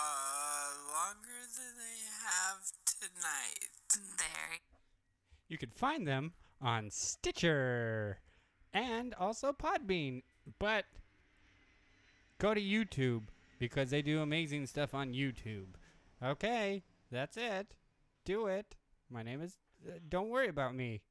uh, 0.00 0.72
longer 0.96 1.44
than 1.60 1.76
they 1.76 2.00
have 2.24 2.72
tonight. 2.88 3.68
There. 4.16 4.64
You 5.46 5.58
can 5.58 5.72
find 5.76 6.08
them 6.08 6.32
on 6.60 6.90
Stitcher 6.90 8.18
and 8.72 9.14
also 9.14 9.52
Podbean. 9.52 10.22
But 10.58 10.84
go 12.38 12.54
to 12.54 12.60
YouTube 12.60 13.24
because 13.58 13.90
they 13.90 14.02
do 14.02 14.20
amazing 14.20 14.66
stuff 14.66 14.94
on 14.94 15.12
YouTube. 15.12 15.74
Okay, 16.22 16.82
that's 17.10 17.36
it. 17.36 17.74
Do 18.24 18.46
it. 18.46 18.76
My 19.10 19.22
name 19.22 19.40
is. 19.42 19.58
Uh, 19.86 19.92
don't 20.08 20.28
worry 20.28 20.48
about 20.48 20.74
me. 20.74 21.02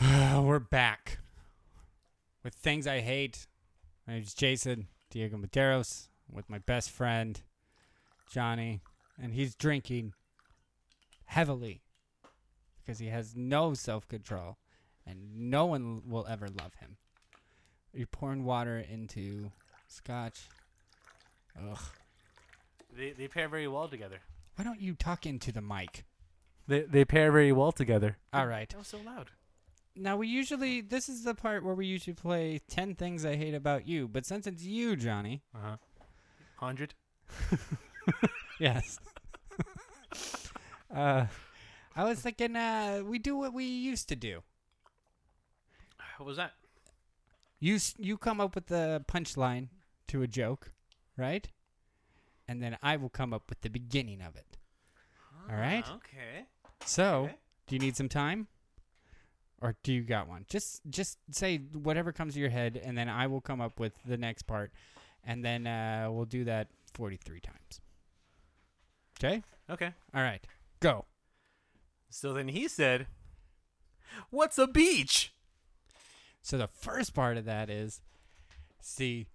We're 0.44 0.58
back 0.58 1.18
with 2.42 2.54
things 2.54 2.86
I 2.86 3.00
hate. 3.00 3.46
My 4.06 4.14
name's 4.14 4.34
Jason 4.34 4.88
Diego 5.10 5.36
Medeiros 5.36 6.08
with 6.30 6.50
my 6.50 6.58
best 6.58 6.90
friend 6.90 7.40
Johnny, 8.30 8.80
and 9.20 9.32
he's 9.34 9.54
drinking 9.54 10.12
heavily 11.26 11.82
because 12.80 12.98
he 12.98 13.08
has 13.08 13.34
no 13.34 13.74
self 13.74 14.06
control, 14.08 14.58
and 15.06 15.50
no 15.50 15.66
one 15.66 16.02
will 16.06 16.26
ever 16.28 16.48
love 16.48 16.74
him. 16.80 16.96
You're 17.92 18.06
pouring 18.06 18.44
water 18.44 18.78
into 18.78 19.52
scotch. 19.88 20.48
Ugh. 21.58 21.78
They, 22.96 23.10
they 23.12 23.28
pair 23.28 23.48
very 23.48 23.68
well 23.68 23.88
together. 23.88 24.20
Why 24.56 24.64
don't 24.64 24.80
you 24.80 24.94
talk 24.94 25.26
into 25.26 25.52
the 25.52 25.62
mic? 25.62 26.04
They, 26.66 26.82
they 26.82 27.04
pair 27.04 27.30
very 27.32 27.52
well 27.52 27.72
together. 27.72 28.18
All 28.32 28.46
right. 28.46 28.68
That 28.68 28.78
was 28.78 28.88
so 28.88 28.98
loud. 29.04 29.30
Now 29.96 30.16
we 30.16 30.26
usually 30.26 30.80
this 30.80 31.08
is 31.08 31.22
the 31.22 31.34
part 31.34 31.64
where 31.64 31.74
we 31.74 31.86
usually 31.86 32.14
play 32.14 32.60
10 32.68 32.96
things 32.96 33.24
I 33.24 33.36
hate 33.36 33.54
about 33.54 33.86
you, 33.86 34.08
but 34.08 34.26
since 34.26 34.46
it's 34.46 34.64
you, 34.64 34.96
Johnny. 34.96 35.42
Uh 35.54 35.58
huh. 35.62 35.76
100? 36.58 36.94
Yes. 38.60 38.98
uh 40.94 41.26
I 41.96 42.04
was 42.04 42.20
thinking 42.20 42.56
uh 42.56 43.02
we 43.04 43.18
do 43.18 43.36
what 43.36 43.52
we 43.52 43.64
used 43.64 44.08
to 44.08 44.16
do. 44.16 44.42
What 46.18 46.26
was 46.26 46.36
that? 46.36 46.52
You 47.60 47.76
s- 47.76 47.94
you 47.98 48.16
come 48.18 48.40
up 48.40 48.54
with 48.54 48.66
the 48.66 49.04
punchline 49.08 49.68
to 50.08 50.22
a 50.22 50.26
joke, 50.26 50.72
right? 51.16 51.48
And 52.46 52.62
then 52.62 52.76
I 52.82 52.96
will 52.96 53.08
come 53.08 53.32
up 53.32 53.48
with 53.48 53.62
the 53.62 53.70
beginning 53.70 54.20
of 54.20 54.36
it. 54.36 54.58
All 55.50 55.56
right. 55.56 55.84
Ah, 55.86 55.94
Okay. 55.96 56.46
So, 56.84 57.24
Okay. 57.24 57.34
do 57.66 57.74
you 57.76 57.80
need 57.80 57.96
some 57.96 58.08
time? 58.08 58.48
Or 59.62 59.74
do 59.82 59.92
you 59.94 60.02
got 60.02 60.28
one? 60.28 60.44
Just 60.48 60.82
just 60.90 61.18
say 61.30 61.58
whatever 61.58 62.12
comes 62.12 62.34
to 62.34 62.40
your 62.40 62.50
head 62.50 62.76
and 62.76 62.96
then 62.98 63.08
I 63.08 63.26
will 63.26 63.40
come 63.40 63.60
up 63.62 63.80
with 63.80 63.94
the 64.04 64.18
next 64.18 64.42
part 64.42 64.72
and 65.24 65.42
then 65.44 65.66
uh, 65.66 66.08
we'll 66.10 66.26
do 66.26 66.44
that 66.44 66.68
43 66.92 67.40
times. 67.40 67.80
Okay? 69.24 69.42
Okay. 69.70 69.92
All 70.14 70.22
right. 70.22 70.44
Go. 70.80 71.06
So 72.10 72.32
then 72.32 72.48
he 72.48 72.68
said, 72.68 73.06
What's 74.30 74.58
a 74.58 74.66
beach? 74.66 75.32
So 76.42 76.58
the 76.58 76.66
first 76.68 77.14
part 77.14 77.38
of 77.38 77.46
that 77.46 77.70
is 77.70 78.02
see 78.80 79.26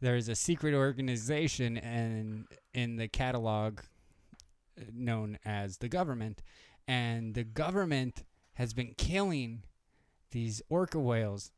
there's 0.00 0.28
a 0.28 0.34
secret 0.34 0.74
organization 0.74 1.76
and 1.76 2.46
in 2.72 2.96
the 2.96 3.06
catalog 3.06 3.80
uh, 4.78 4.84
known 4.94 5.38
as 5.44 5.76
the 5.76 5.88
government 5.88 6.42
and 6.88 7.34
the 7.34 7.44
government 7.44 8.24
has 8.54 8.72
been 8.72 8.94
killing 8.96 9.62
these 10.30 10.62
orca 10.70 10.98
whales 10.98 11.52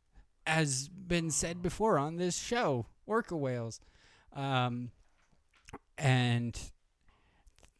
as 0.44 0.88
been 0.88 1.30
said 1.30 1.62
before 1.62 1.98
on 1.98 2.16
this 2.16 2.36
show 2.36 2.86
orca 3.06 3.36
whales 3.36 3.80
um, 4.34 4.90
and 5.96 6.72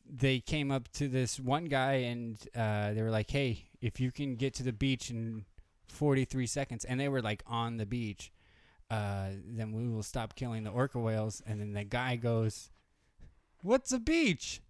they 0.09 0.41
came 0.41 0.71
up 0.71 0.89
to 0.93 1.09
this 1.09 1.39
one 1.41 1.65
guy 1.65 1.95
and 1.95 2.39
uh, 2.55 2.93
they 2.93 3.03
were 3.03 3.11
like 3.11 3.31
hey 3.31 3.65
if 3.81 3.99
you 4.01 4.11
can 4.13 4.37
get 4.37 4.55
to 4.55 4.63
the 4.63 4.73
beach 4.73 5.11
in 5.11 5.45
43 5.89 6.47
seconds 6.47 6.85
and 6.85 6.99
they 7.01 7.09
were 7.09 7.23
like 7.23 7.43
on 7.47 7.77
the 7.77 7.87
beach 7.87 8.33
uh, 8.91 9.29
then 9.45 9.73
we 9.73 9.89
will 9.89 10.03
stop 10.03 10.35
killing 10.37 10.63
the 10.65 10.71
orca 10.71 10.99
whales 10.99 11.43
and 11.47 11.61
then 11.61 11.73
the 11.73 11.85
guy 11.85 12.17
goes 12.17 12.71
what's 13.63 13.91
a 13.93 13.99
beach 13.99 14.61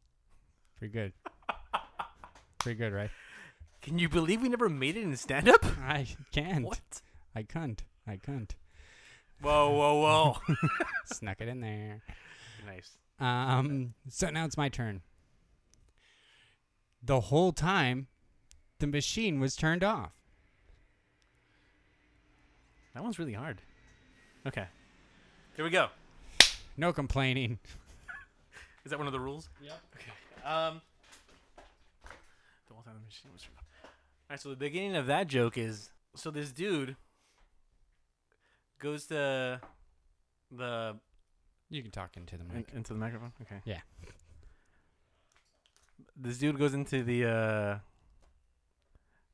pretty 0.78 0.92
good 0.92 1.12
pretty 2.58 2.78
good 2.78 2.92
right 2.92 3.10
Can 3.82 3.98
you 3.98 4.08
believe 4.08 4.40
we 4.42 4.48
never 4.48 4.68
made 4.68 4.96
it 4.96 5.02
in 5.02 5.16
stand 5.16 5.48
up? 5.48 5.64
i 5.82 6.06
can't 6.32 6.64
What? 6.64 7.02
i 7.34 7.42
can't 7.42 7.84
i 8.06 8.16
can't 8.16 8.54
Whoa, 9.42 9.70
whoa, 9.70 10.00
whoa. 10.00 10.56
snuck 11.12 11.40
it 11.42 11.48
in 11.48 11.60
there 11.60 12.02
nice. 12.66 12.96
um 13.20 13.92
so 14.08 14.30
now 14.30 14.46
it's 14.46 14.56
my 14.56 14.70
turn 14.70 15.02
the 17.06 17.20
whole 17.20 17.52
time 17.52 18.08
the 18.80 18.86
machine 18.86 19.38
was 19.40 19.54
turned 19.56 19.82
off 19.84 20.12
That 22.94 23.02
one's 23.02 23.18
really 23.18 23.34
hard. 23.34 23.60
Okay. 24.46 24.66
Here 25.54 25.64
we 25.64 25.70
go. 25.70 25.88
no 26.76 26.92
complaining 26.92 27.58
Is 28.84 28.90
that 28.90 28.98
one 28.98 29.06
of 29.06 29.12
the 29.12 29.20
rules? 29.20 29.48
Yeah. 29.62 29.72
Okay. 29.96 30.12
Um. 30.44 30.80
The 32.68 32.74
whole 32.74 32.82
time 32.84 32.94
the 32.94 33.04
machine 33.04 33.30
was 33.32 33.42
turned 33.42 33.56
off. 33.58 33.64
All 33.84 33.90
right. 34.30 34.40
So 34.40 34.48
the 34.50 34.56
beginning 34.56 34.94
of 34.96 35.06
that 35.06 35.26
joke 35.26 35.58
is 35.58 35.90
so 36.14 36.30
this 36.30 36.52
dude 36.52 36.94
goes 38.78 39.06
to 39.06 39.60
the 40.52 40.96
You 41.68 41.82
can 41.82 41.90
talk 41.90 42.16
into 42.16 42.36
the 42.36 42.44
mic. 42.44 42.68
into 42.74 42.92
the 42.92 42.98
microphone. 43.00 43.32
Okay. 43.42 43.60
Yeah. 43.64 43.80
This 46.16 46.38
dude 46.38 46.58
goes 46.58 46.72
into 46.72 47.02
the 47.02 47.26
uh, 47.26 47.78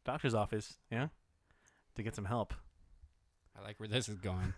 doctor's 0.05 0.35
office, 0.35 0.79
yeah, 0.91 1.09
to 1.95 2.03
get 2.03 2.15
some 2.15 2.25
help. 2.25 2.55
I 3.57 3.63
like 3.63 3.79
where 3.79 3.89
this 3.89 4.09
is 4.09 4.19
going. 4.19 4.55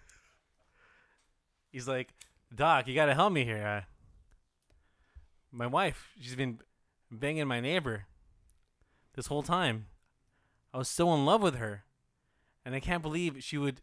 He's 1.73 1.87
like, 1.87 2.15
"Doc, 2.55 2.89
you 2.89 2.95
gotta 2.95 3.15
help 3.15 3.33
me 3.33 3.45
here. 3.45 3.67
Uh, 3.67 3.81
my 5.53 5.67
wife, 5.67 6.09
she's 6.21 6.35
been 6.35 6.61
banging 7.11 7.47
my 7.47 7.61
neighbor 7.61 8.07
this 9.15 9.27
whole 9.27 9.43
time. 9.43 9.87
I 10.73 10.79
was 10.79 10.89
so 10.89 11.13
in 11.15 11.25
love 11.25 11.43
with 11.43 11.57
her, 11.57 11.85
and 12.65 12.75
I 12.75 12.81
can't 12.81 13.03
believe 13.03 13.43
she 13.43 13.59
would 13.59 13.81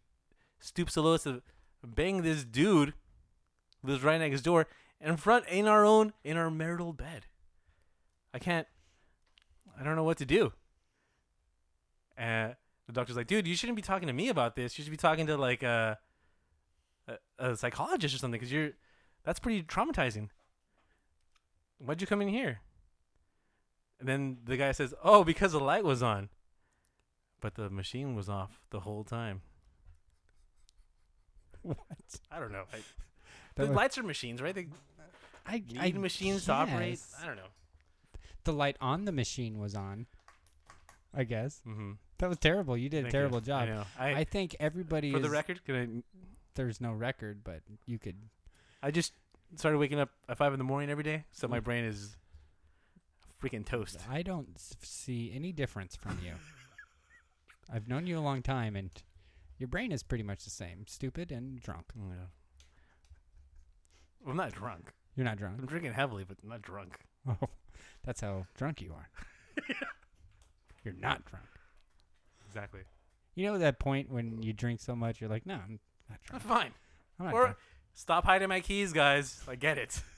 stoop 0.60 0.90
so 0.90 1.02
low 1.02 1.14
as 1.14 1.24
to 1.24 1.42
bang 1.86 2.22
this 2.22 2.44
dude 2.44 2.94
who 3.82 3.88
lives 3.88 4.04
right 4.04 4.20
next 4.20 4.42
door 4.42 4.68
in 5.00 5.18
front 5.18 5.48
in 5.48 5.68
our 5.68 5.86
own 5.86 6.14
in 6.24 6.38
our 6.38 6.52
marital 6.52 6.94
bed. 6.94 7.26
I 8.34 8.40
can't. 8.40 8.68
I 9.80 9.84
don't 9.84 9.96
know 9.96 10.04
what 10.04 10.18
to 10.18 10.26
do." 10.26 10.54
Uh, 12.18 12.50
the 12.88 12.94
doctor's 12.94 13.16
like, 13.16 13.28
"Dude, 13.28 13.48
you 13.48 13.56
shouldn't 13.56 13.76
be 13.76 13.82
talking 13.82 14.08
to 14.08 14.14
me 14.14 14.30
about 14.30 14.56
this. 14.56 14.78
You 14.78 14.84
should 14.84 14.92
be 14.92 14.98
talking 14.98 15.28
to 15.28 15.38
like 15.38 15.64
uh." 15.64 15.96
a, 17.08 17.18
a 17.52 17.56
psychologist 17.56 18.16
or 18.16 18.18
something 18.18 18.40
because 18.40 18.52
you're 18.52 18.72
that's 19.24 19.40
pretty 19.40 19.64
traumatizing 19.64 20.30
why'd 21.78 22.02
you 22.02 22.08
come 22.08 22.22
in 22.22 22.28
here 22.28 22.62
and 24.00 24.08
then 24.08 24.38
the 24.46 24.58
guy 24.58 24.72
says 24.72 24.94
oh 25.04 25.24
because 25.24 25.52
the 25.52 25.60
light 25.60 25.84
was 25.84 26.04
on 26.04 26.30
but 27.40 27.56
the 27.56 27.70
machine 27.70 28.16
was 28.16 28.30
off 28.30 28.62
the 28.70 28.82
whole 28.82 29.04
time 29.04 29.42
What? 31.62 31.78
i 32.32 32.40
don't 32.40 32.52
know 32.52 32.64
I, 32.74 32.78
the 33.56 33.72
lights 33.72 33.98
are 33.98 34.04
machines 34.04 34.42
right 34.42 34.56
they 34.56 34.68
I, 35.46 35.64
need 35.70 36.00
machines 36.00 36.46
to 36.46 36.54
operate 36.54 37.00
i 37.22 37.26
don't 37.26 37.36
know 37.36 37.50
The 38.44 38.54
light 38.54 38.78
on 38.82 39.06
the 39.06 39.12
machine 39.12 39.60
was 39.60 39.76
on. 39.76 40.08
I 41.14 41.26
guess 41.26 41.62
mm-hmm. 41.68 41.92
that 42.20 42.30
was 42.30 42.38
terrible. 42.38 42.78
You 42.78 42.88
did 42.90 43.06
a 43.06 43.12
terrible 43.12 43.38
I 43.38 43.42
job. 43.42 43.68
know. 43.68 43.84
I, 44.00 44.14
I 44.16 44.24
think 44.24 44.56
everybody 44.60 45.12
for 45.12 45.20
the 45.20 45.30
record 45.30 45.64
can 45.66 46.04
There's 46.56 46.80
no 46.82 46.94
record, 46.94 47.44
but 47.44 47.62
you 47.86 48.00
could. 48.00 48.16
I, 48.82 48.88
I 48.88 48.92
just 48.92 49.14
started 49.58 49.78
waking 49.78 50.00
up 50.00 50.10
at 50.30 50.38
five 50.38 50.54
in 50.54 50.58
the 50.60 50.64
morning 50.64 50.90
every 50.90 51.04
day 51.04 51.26
so 51.32 51.48
my 51.48 51.60
Mm. 51.60 51.64
brain 51.66 51.84
is 51.84 52.16
freaking 53.44 53.66
toast 53.66 53.98
I 54.10 54.22
don't 54.22 54.58
see 54.82 55.32
any 55.36 55.52
difference 55.52 55.96
from 55.98 56.20
you. 56.24 56.34
I've 57.74 57.88
known 57.88 58.08
you 58.08 58.18
a 58.18 58.22
long 58.22 58.42
time, 58.42 58.76
and 58.76 58.90
your 59.58 59.68
brain 59.68 59.92
is 59.92 60.04
pretty 60.04 60.24
much 60.24 60.44
the 60.44 60.50
same. 60.50 60.86
Stupid 60.88 61.32
and 61.32 61.60
drunk. 61.62 61.86
yeah. 61.96 62.28
well, 64.22 64.32
i'm 64.32 64.38
not 64.38 64.52
drunk 64.54 64.94
You're 65.16 65.26
not 65.26 65.38
drunk. 65.38 65.58
i'm 65.60 65.66
drinking 65.66 65.94
heavily 65.94 66.24
but 66.24 66.38
I'm 66.44 66.50
not 66.50 66.62
drunk 66.62 67.00
Oh, 67.28 67.38
that's 68.04 68.22
how 68.22 68.46
drunk 68.56 68.82
you 68.82 68.94
are. 68.94 69.10
You're 70.84 70.94
not 70.96 71.24
drunk. 71.26 71.46
exactly 72.48 72.82
You 73.36 73.46
know 73.46 73.58
that 73.60 73.80
point 73.80 74.10
when 74.10 74.42
you 74.42 74.54
drink 74.54 74.80
so 74.80 74.96
much, 74.96 75.22
you're 75.22 75.30
like, 75.30 75.46
no, 75.46 75.56
I'm 75.56 75.80
not 76.10 76.20
I'm 76.32 76.40
drunk. 76.40 76.44
fine. 76.44 76.72
I'm 77.20 77.26
not 77.28 77.34
Or 77.36 77.42
drunk. 77.44 77.58
stop 77.94 78.26
hiding 78.26 78.50
my 78.50 78.60
keys, 78.62 78.92
guys. 78.94 79.42
I 79.48 79.56
get 79.56 79.78
it. 79.78 80.02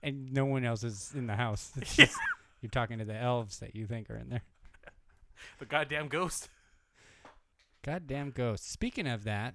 And 0.00 0.32
no 0.32 0.44
one 0.44 0.64
else 0.64 0.84
is 0.84 1.10
in 1.12 1.26
the 1.26 1.34
house. 1.34 1.72
It's 1.76 1.98
Yeah. 1.98 2.04
just, 2.04 2.16
you're 2.60 2.70
talking 2.70 2.98
to 2.98 3.04
the 3.04 3.16
elves 3.16 3.58
that 3.58 3.74
you 3.74 3.84
think 3.84 4.08
are 4.10 4.16
in 4.16 4.28
there. 4.28 4.42
The 5.58 5.66
goddamn 5.66 6.06
ghost. 6.06 6.48
Goddamn 7.82 8.30
ghost. 8.30 8.70
Speaking 8.70 9.08
of 9.08 9.24
that, 9.24 9.54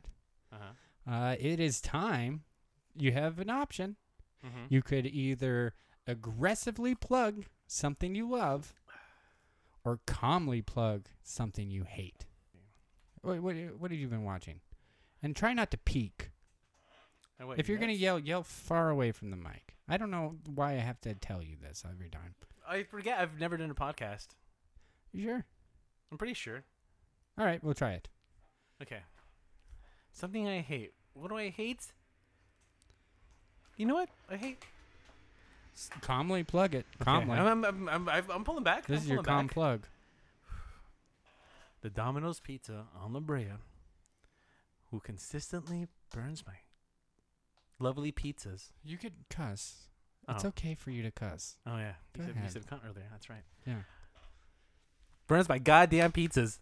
Uh-huh. 0.51 1.09
uh, 1.11 1.35
it 1.39 1.61
is 1.61 1.79
time. 1.79 2.43
You 2.95 3.13
have 3.13 3.39
an 3.39 3.49
option. 3.49 3.95
Mm-hmm. 4.45 4.65
You 4.67 4.81
could 4.81 5.05
either 5.05 5.73
aggressively 6.07 6.95
plug 6.95 7.45
something 7.67 8.15
you 8.15 8.29
love 8.29 8.73
or 9.85 9.99
calmly 10.05 10.61
plug 10.61 11.07
something 11.23 11.69
you 11.69 11.83
hate. 11.83 12.25
What, 13.21 13.41
what, 13.41 13.55
what 13.77 13.91
have 13.91 13.99
you 13.99 14.07
been 14.07 14.23
watching? 14.23 14.59
And 15.21 15.35
try 15.35 15.53
not 15.53 15.71
to 15.71 15.77
peek. 15.77 16.31
if 17.57 17.69
you're 17.69 17.77
going 17.77 17.89
to 17.93 17.95
yell, 17.95 18.19
yell 18.19 18.43
far 18.43 18.89
away 18.89 19.11
from 19.11 19.29
the 19.29 19.37
mic. 19.37 19.75
I 19.87 19.97
don't 19.97 20.11
know 20.11 20.37
why 20.53 20.73
I 20.73 20.77
have 20.77 20.99
to 21.01 21.13
tell 21.13 21.41
you 21.41 21.55
this 21.61 21.83
every 21.89 22.09
time. 22.09 22.35
I 22.67 22.83
forget. 22.83 23.19
I've 23.19 23.39
never 23.39 23.57
done 23.57 23.71
a 23.71 23.75
podcast. 23.75 24.27
You 25.11 25.23
sure? 25.23 25.45
I'm 26.11 26.17
pretty 26.17 26.33
sure. 26.33 26.63
All 27.37 27.45
right, 27.45 27.63
we'll 27.63 27.73
try 27.73 27.91
it. 27.93 28.09
Okay. 28.81 29.01
Something 30.11 30.47
I 30.47 30.61
hate. 30.61 30.93
What 31.13 31.29
do 31.29 31.37
I 31.37 31.49
hate? 31.49 31.87
You 33.77 33.85
know 33.85 33.95
what? 33.95 34.09
I 34.29 34.37
hate. 34.37 34.63
Calmly 36.01 36.43
plug 36.43 36.75
it. 36.75 36.85
Okay, 37.01 37.05
Calmly. 37.05 37.37
I'm, 37.37 37.63
I'm, 37.65 37.87
I'm, 37.89 38.09
I'm, 38.09 38.23
I'm 38.31 38.43
pulling 38.43 38.63
back. 38.63 38.85
this 38.87 38.99
I'm 39.01 39.03
is 39.05 39.09
your 39.09 39.23
calm 39.23 39.47
back. 39.47 39.53
plug. 39.53 39.81
The 41.81 41.89
Domino's 41.89 42.39
Pizza 42.39 42.85
on 43.01 43.13
La 43.13 43.19
Brea, 43.19 43.47
who 44.91 44.99
consistently 44.99 45.87
burns 46.13 46.43
my 46.47 46.53
lovely 47.79 48.11
pizzas. 48.11 48.71
You 48.83 48.97
could 48.97 49.13
cuss. 49.29 49.87
It's 50.29 50.45
Oh. 50.45 50.49
okay 50.49 50.73
for 50.75 50.89
you 50.91 51.03
to 51.03 51.11
cuss. 51.11 51.57
Oh 51.67 51.75
yeah, 51.77 51.93
you 52.15 52.21
Go 52.21 52.27
said, 52.27 52.35
you 52.43 52.49
said 52.49 52.65
cunt 52.67 52.79
earlier. 52.89 53.05
That's 53.11 53.29
right. 53.29 53.43
Yeah. 53.67 53.81
Burns 55.27 55.49
my 55.49 55.57
goddamn 55.57 56.11
pizzas 56.13 56.59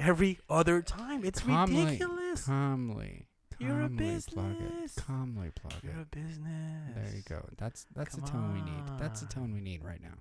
every 0.00 0.38
other 0.50 0.82
time. 0.82 1.24
It's 1.24 1.40
Calmly. 1.40 1.84
ridiculous. 1.84 2.46
Calmly. 2.46 3.26
You're 3.62 3.80
a 3.80 3.88
calmly 3.88 4.20
plug 4.26 4.50
it. 4.52 4.58
business. 4.58 4.94
Calmly 4.94 5.50
plug 5.54 5.74
You're 5.82 6.00
a 6.02 6.06
business. 6.06 6.94
There 6.94 7.14
you 7.14 7.22
go. 7.28 7.48
That's 7.58 7.86
that's 7.94 8.14
the 8.16 8.22
Come 8.22 8.30
tone 8.30 8.52
we 8.54 8.62
need. 8.62 8.98
That's 8.98 9.20
the 9.20 9.26
tone 9.26 9.52
we 9.52 9.60
need 9.60 9.84
right 9.84 10.02
now. 10.02 10.18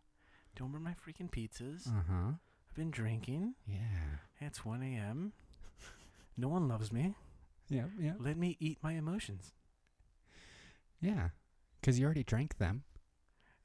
Don't 0.56 0.72
burn 0.72 0.84
my 0.84 0.92
freaking 1.06 1.30
pizzas. 1.30 1.88
Uh 1.88 2.04
huh. 2.10 2.32
I've 2.70 2.76
been 2.76 2.92
drinking. 2.92 3.56
Yeah. 3.68 4.20
It's 4.40 4.64
1 4.66 4.82
a.m. 4.84 5.34
No 6.38 6.48
one 6.48 6.68
loves 6.68 6.92
me. 6.92 7.16
Yeah. 7.70 7.86
Yeah. 8.00 8.14
Let 8.20 8.38
me 8.38 8.58
eat 8.60 8.78
my 8.82 8.94
emotions. 8.94 9.54
Yeah. 11.02 11.30
Because 11.80 12.00
you 12.00 12.06
already 12.06 12.24
drank 12.24 12.58
them. 12.58 12.84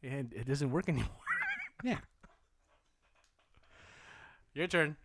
And 0.03 0.33
it 0.33 0.47
doesn't 0.47 0.71
work 0.71 0.89
anymore. 0.89 1.09
Yeah. 1.85 1.99
Your 4.55 4.67
turn. 4.67 4.97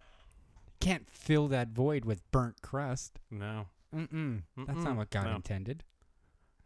Can't 0.79 1.09
fill 1.09 1.49
that 1.49 1.67
void 1.69 2.05
with 2.05 2.21
burnt 2.31 2.61
crust. 2.61 3.19
No. 3.29 3.65
Mm-mm. 3.95 4.43
That's 4.57 4.79
Mm-mm. 4.79 4.83
not 4.83 4.95
what 4.97 5.09
God 5.09 5.25
No. 5.25 5.35
intended. 5.35 5.83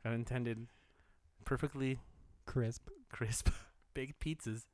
God 0.03 0.13
intended 0.13 0.67
perfectly 1.43 1.99
Crisp. 2.45 2.89
crisp 3.11 3.49
baked 3.93 4.19
pizzas 4.19 4.65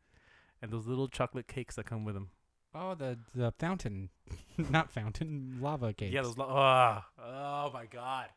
and 0.61 0.71
those 0.71 0.85
little 0.87 1.07
chocolate 1.07 1.47
cakes 1.47 1.75
that 1.75 1.85
come 1.85 2.03
with 2.03 2.15
them. 2.15 2.29
Oh, 2.73 2.95
the 2.95 3.17
the 3.35 3.51
fountain, 3.59 4.09
not 4.57 4.91
fountain, 4.91 5.57
lava 5.61 5.93
cakes. 5.93 6.13
Yeah, 6.13 6.21
those. 6.21 6.37
Lo- 6.37 6.47
oh, 6.49 7.03
oh 7.21 7.71
my 7.73 7.85
god, 7.85 8.27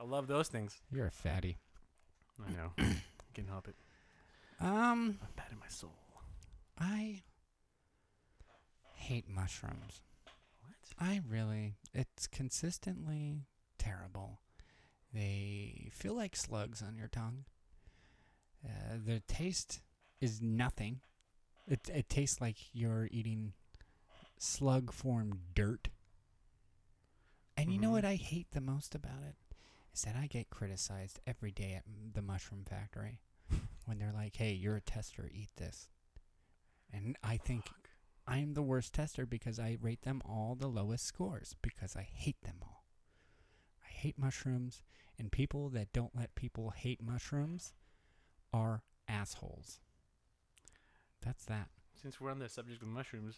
I 0.00 0.04
love 0.04 0.26
those 0.26 0.48
things. 0.48 0.80
You're 0.90 1.06
a 1.06 1.10
fatty. 1.10 1.58
I 2.46 2.50
know. 2.52 2.72
Can't 3.34 3.48
help 3.48 3.68
it. 3.68 3.74
Um, 4.60 5.18
I'm 5.22 5.28
bad 5.36 5.46
in 5.52 5.58
my 5.58 5.68
soul. 5.68 5.92
I 6.78 7.22
hate 8.94 9.28
mushrooms. 9.28 10.00
What? 10.62 11.06
I 11.08 11.20
really, 11.28 11.74
it's 11.92 12.26
consistently 12.26 13.42
terrible. 13.82 14.40
They 15.12 15.90
feel 15.92 16.14
like 16.14 16.36
slugs 16.36 16.82
on 16.82 16.96
your 16.96 17.08
tongue. 17.08 17.44
Uh, 18.64 18.96
the 19.04 19.20
taste 19.20 19.80
is 20.20 20.40
nothing. 20.40 21.00
It 21.66 21.88
it 21.92 22.08
tastes 22.08 22.40
like 22.40 22.56
you're 22.74 23.08
eating 23.10 23.54
slug 24.38 24.92
form 24.92 25.40
dirt. 25.54 25.88
And 27.56 27.72
you 27.72 27.78
know 27.78 27.90
Mhm. 27.90 27.92
what 27.92 28.04
I 28.04 28.14
hate 28.16 28.50
the 28.52 28.60
most 28.60 28.94
about 28.94 29.22
it 29.22 29.36
is 29.94 30.02
that 30.02 30.16
I 30.16 30.26
get 30.26 30.50
criticized 30.50 31.20
every 31.26 31.50
day 31.52 31.74
at 31.74 31.84
the 32.14 32.22
mushroom 32.22 32.64
factory 32.64 33.20
when 33.86 33.98
they're 33.98 34.12
like, 34.12 34.36
"Hey, 34.36 34.52
you're 34.52 34.76
a 34.76 34.80
tester, 34.80 35.28
eat 35.32 35.54
this." 35.56 35.88
And 36.92 37.16
I 37.22 37.36
think 37.38 37.64
I'm 38.26 38.54
the 38.54 38.62
worst 38.62 38.94
tester 38.94 39.26
because 39.26 39.58
I 39.58 39.78
rate 39.80 40.02
them 40.02 40.22
all 40.24 40.54
the 40.54 40.68
lowest 40.68 41.04
scores 41.06 41.56
because 41.62 41.96
I 41.96 42.02
hate 42.02 42.40
them 42.42 42.58
all. 42.62 42.81
Hate 44.02 44.18
mushrooms, 44.18 44.82
and 45.16 45.30
people 45.30 45.68
that 45.68 45.92
don't 45.92 46.10
let 46.16 46.34
people 46.34 46.70
hate 46.70 47.00
mushrooms 47.00 47.72
are 48.52 48.82
assholes. 49.06 49.78
That's 51.24 51.44
that. 51.44 51.68
Since 51.94 52.20
we're 52.20 52.32
on 52.32 52.40
the 52.40 52.48
subject 52.48 52.82
of 52.82 52.88
mushrooms, 52.88 53.36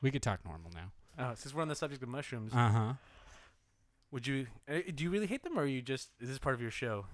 We 0.00 0.12
could 0.12 0.22
talk 0.22 0.44
normal 0.44 0.70
now. 0.72 0.92
uh, 1.18 1.34
since 1.34 1.52
we're 1.52 1.62
on 1.62 1.68
the 1.68 1.74
subject 1.74 2.00
of 2.00 2.08
mushrooms, 2.08 2.52
Uh 2.54 2.68
huh. 2.70 2.92
would 4.12 4.24
you? 4.28 4.46
Uh, 4.68 4.78
do 4.94 5.02
you 5.02 5.10
really 5.10 5.26
hate 5.26 5.42
them, 5.42 5.58
or 5.58 5.62
are 5.62 5.66
you 5.66 5.82
just? 5.82 6.10
Is 6.20 6.28
this 6.28 6.38
part 6.38 6.54
of 6.54 6.60
your 6.62 6.70
show? 6.70 7.06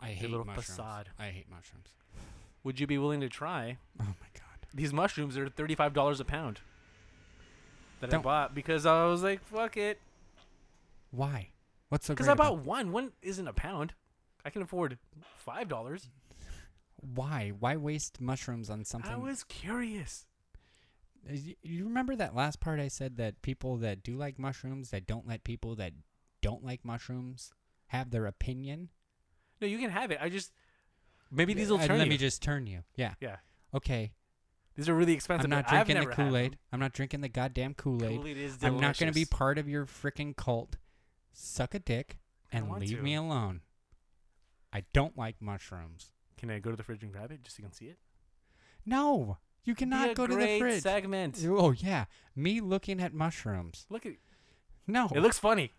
I 0.00 0.08
hate 0.08 0.30
little 0.30 0.44
mushrooms. 0.44 0.66
facade. 0.66 1.10
I 1.16 1.26
hate 1.26 1.48
mushrooms. 1.48 1.90
Would 2.64 2.80
you 2.80 2.88
be 2.88 2.98
willing 2.98 3.20
to 3.20 3.28
try? 3.28 3.78
Oh 4.00 4.04
my 4.04 4.28
god. 4.34 4.66
These 4.74 4.92
mushrooms 4.92 5.36
are 5.38 5.48
thirty-five 5.48 5.92
dollars 5.94 6.18
a 6.18 6.24
pound. 6.24 6.58
That 8.00 8.10
Don't- 8.10 8.20
I 8.20 8.22
bought 8.24 8.54
because 8.54 8.84
I 8.84 9.04
was 9.04 9.22
like, 9.22 9.44
"Fuck 9.44 9.76
it," 9.76 10.00
Why? 11.12 11.50
What's 11.90 12.06
so 12.06 12.14
because 12.14 12.28
I 12.28 12.32
about 12.32 12.56
bought 12.56 12.64
one. 12.64 12.92
One 12.92 13.12
isn't 13.20 13.46
a 13.46 13.52
pound. 13.52 13.92
I 14.44 14.50
can 14.50 14.62
afford 14.62 14.98
five 15.36 15.68
dollars. 15.68 16.08
Why? 16.96 17.52
Why 17.58 17.76
waste 17.76 18.20
mushrooms 18.20 18.70
on 18.70 18.84
something? 18.84 19.10
I 19.12 19.16
was 19.16 19.44
curious. 19.44 20.26
Uh, 21.28 21.36
You 21.62 21.84
remember 21.84 22.16
that 22.16 22.34
last 22.34 22.60
part 22.60 22.80
I 22.80 22.88
said 22.88 23.16
that 23.18 23.42
people 23.42 23.76
that 23.78 24.02
do 24.02 24.16
like 24.16 24.38
mushrooms 24.38 24.90
that 24.90 25.06
don't 25.06 25.26
let 25.26 25.44
people 25.44 25.74
that 25.76 25.92
don't 26.40 26.64
like 26.64 26.84
mushrooms 26.84 27.52
have 27.88 28.10
their 28.10 28.26
opinion? 28.26 28.88
No, 29.60 29.66
you 29.66 29.78
can 29.78 29.90
have 29.90 30.10
it. 30.10 30.18
I 30.20 30.28
just 30.30 30.52
maybe 31.30 31.52
these 31.54 31.70
will 31.70 31.78
Uh, 31.80 31.86
turn 31.86 31.98
Let 31.98 32.06
you. 32.06 32.10
me 32.10 32.16
just 32.18 32.42
turn 32.42 32.66
you. 32.66 32.84
Yeah. 32.96 33.14
yeah, 33.20 33.36
Okay. 33.74 34.12
these 34.74 34.88
are 34.88 34.94
really 34.94 35.12
expensive. 35.12 35.44
I'm 35.44 35.50
not 35.50 35.68
drinking 35.68 35.98
the 36.00 36.06
Kool 36.06 36.36
Aid. 36.36 36.56
I'm 36.72 36.80
not 36.80 36.92
drinking 36.92 37.20
the 37.20 37.28
goddamn 37.28 37.74
Kool 37.74 38.02
Aid. 38.04 38.20
I'm 38.62 38.78
not 38.80 38.98
going 38.98 39.10
to 39.12 39.14
be 39.14 39.24
part 39.26 39.58
of 39.58 39.68
your 39.68 39.86
freaking 39.86 40.34
cult. 40.36 40.76
Suck 41.32 41.74
a 41.74 41.78
dick 41.78 42.18
and 42.52 42.68
want 42.68 42.80
leave 42.82 42.98
to. 42.98 43.02
me 43.02 43.14
alone. 43.14 43.60
I 44.72 44.84
don't 44.92 45.16
like 45.16 45.40
mushrooms. 45.40 46.12
Can 46.36 46.50
I 46.50 46.58
go 46.58 46.70
to 46.70 46.76
the 46.76 46.82
fridge 46.82 47.02
and 47.02 47.12
grab 47.12 47.30
it 47.32 47.42
just 47.42 47.56
so 47.56 47.60
you 47.62 47.66
can 47.68 47.72
see 47.74 47.86
it? 47.86 47.98
No, 48.86 49.38
you 49.64 49.74
cannot 49.74 50.14
go 50.14 50.26
to 50.26 50.32
the 50.34 50.38
great 50.38 50.58
fridge. 50.58 50.82
Segment. 50.82 51.44
Oh 51.46 51.70
yeah, 51.72 52.06
me 52.34 52.60
looking 52.60 53.00
at 53.00 53.12
mushrooms. 53.12 53.86
Look 53.90 54.06
at 54.06 54.12
No, 54.86 55.08
it. 55.14 55.20
Looks 55.20 55.38
funny. 55.38 55.72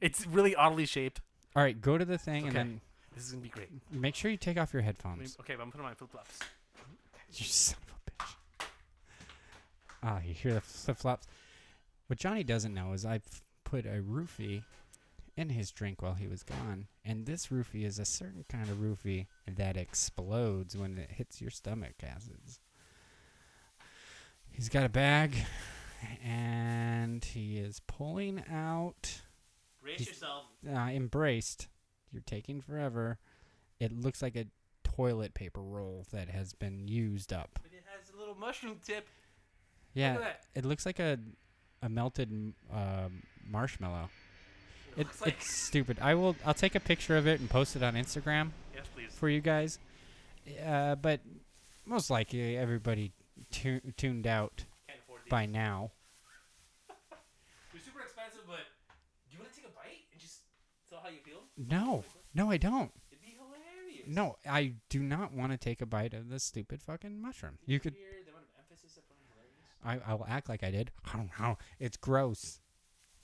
It's 0.00 0.26
really 0.26 0.54
oddly 0.54 0.86
shaped. 0.86 1.20
All 1.56 1.62
right, 1.62 1.78
go 1.80 1.98
to 1.98 2.04
the 2.04 2.18
thing 2.18 2.48
Okay. 2.48 2.58
and 2.58 2.80
This 3.14 3.24
is 3.26 3.32
gonna 3.32 3.42
be 3.42 3.48
great. 3.48 3.68
then 3.90 4.00
make 4.00 4.14
sure 4.14 4.30
you 4.30 4.36
take 4.36 4.56
off 4.58 4.72
your 4.72 4.82
I 4.82 4.86
headphones. 4.86 5.36
okay, 5.40 5.54
but 5.56 5.62
I'm 5.62 5.70
putting 5.70 5.84
on 5.84 5.90
my 5.90 5.94
flip 5.94 6.10
flops. 6.10 6.38
You 7.32 7.44
son 7.44 7.76
of 7.88 7.94
a 7.94 8.10
bitch. 8.24 8.66
Ah, 10.02 10.20
you 10.24 10.32
hear 10.34 10.54
the 10.54 10.60
flip 10.60 10.96
flops. 10.96 11.26
What 12.06 12.18
Johnny 12.18 12.42
doesn't 12.44 12.72
know 12.72 12.92
is 12.92 13.04
I've 13.04 13.42
put 13.70 13.86
a 13.86 14.02
roofie 14.02 14.64
in 15.36 15.50
his 15.50 15.70
drink 15.70 16.02
while 16.02 16.14
he 16.14 16.26
was 16.26 16.42
gone, 16.42 16.88
and 17.04 17.24
this 17.24 17.46
roofie 17.46 17.84
is 17.84 17.98
a 17.98 18.04
certain 18.04 18.44
kind 18.48 18.68
of 18.68 18.78
roofie 18.78 19.26
that 19.46 19.76
explodes 19.76 20.76
when 20.76 20.98
it 20.98 21.12
hits 21.12 21.40
your 21.40 21.50
stomach 21.50 21.94
acids. 22.02 22.58
He's 24.50 24.68
got 24.68 24.84
a 24.84 24.88
bag, 24.88 25.34
and 26.24 27.24
he 27.24 27.58
is 27.58 27.80
pulling 27.86 28.42
out. 28.50 29.20
Brace 29.80 30.08
yourself. 30.08 30.46
Uh, 30.68 30.76
embraced. 30.76 31.68
You're 32.12 32.22
taking 32.26 32.60
forever. 32.60 33.18
It 33.78 33.92
looks 33.92 34.20
like 34.20 34.34
a 34.34 34.46
toilet 34.82 35.32
paper 35.32 35.62
roll 35.62 36.06
that 36.12 36.28
has 36.28 36.52
been 36.54 36.88
used 36.88 37.32
up. 37.32 37.50
But 37.62 37.72
it 37.72 37.84
has 37.96 38.12
a 38.12 38.18
little 38.18 38.34
mushroom 38.34 38.80
tip. 38.84 39.08
Yeah, 39.94 40.14
Look 40.14 40.24
at 40.24 40.44
it 40.54 40.64
looks 40.64 40.84
like 40.84 40.98
a 40.98 41.18
a 41.82 41.88
melted 41.88 42.30
um 42.72 43.22
marshmallow. 43.48 44.08
It, 44.96 44.98
looks 45.06 45.20
like- 45.22 45.34
it's 45.34 45.52
stupid. 45.52 45.98
I 46.00 46.14
will. 46.14 46.36
I'll 46.44 46.54
take 46.54 46.74
a 46.74 46.80
picture 46.80 47.16
of 47.16 47.26
it 47.26 47.40
and 47.40 47.48
post 47.48 47.76
it 47.76 47.82
on 47.82 47.94
Instagram 47.94 48.50
Yes, 48.74 48.86
please. 48.94 49.12
for 49.12 49.28
you 49.28 49.40
guys. 49.40 49.78
Uh, 50.66 50.94
but 50.96 51.20
most 51.86 52.10
likely 52.10 52.56
everybody 52.56 53.12
tu- 53.50 53.80
tuned 53.96 54.26
out 54.26 54.64
Can't 54.88 54.98
afford 55.04 55.20
these. 55.24 55.30
by 55.30 55.46
now. 55.46 55.90
They're 57.72 57.80
super 57.82 58.00
expensive, 58.00 58.42
but 58.46 58.66
do 59.30 59.36
you 59.36 59.38
want 59.38 59.52
to 59.52 59.56
take 59.60 59.68
a 59.70 59.74
bite 59.74 60.04
and 60.12 60.20
just 60.20 60.40
tell 60.88 61.00
how 61.02 61.08
you 61.08 61.18
feel? 61.24 61.42
No, 61.56 62.04
no, 62.34 62.50
I 62.50 62.56
don't. 62.56 62.90
It'd 63.12 63.22
be 63.22 63.36
hilarious. 63.38 64.06
No, 64.08 64.36
I 64.48 64.74
do 64.88 65.00
not 65.00 65.32
want 65.32 65.52
to 65.52 65.58
take 65.58 65.80
a 65.80 65.86
bite 65.86 66.14
of 66.14 66.28
this 66.30 66.42
stupid 66.44 66.82
fucking 66.82 67.20
mushroom. 67.20 67.58
You 67.66 67.78
could. 67.80 67.94
Hear 67.94 68.08
the 68.24 68.30
amount 68.32 68.46
of 68.46 68.58
emphasis 68.58 68.98
I 68.98 69.02
put 69.06 69.16
on 69.18 69.26
hilarious. 69.30 69.69
I, 69.84 69.98
I 70.06 70.14
will 70.14 70.26
act 70.28 70.48
like 70.48 70.62
I 70.62 70.70
did. 70.70 70.90
I 71.04 71.16
don't 71.16 71.30
know. 71.38 71.58
It's 71.78 71.96
gross. 71.96 72.60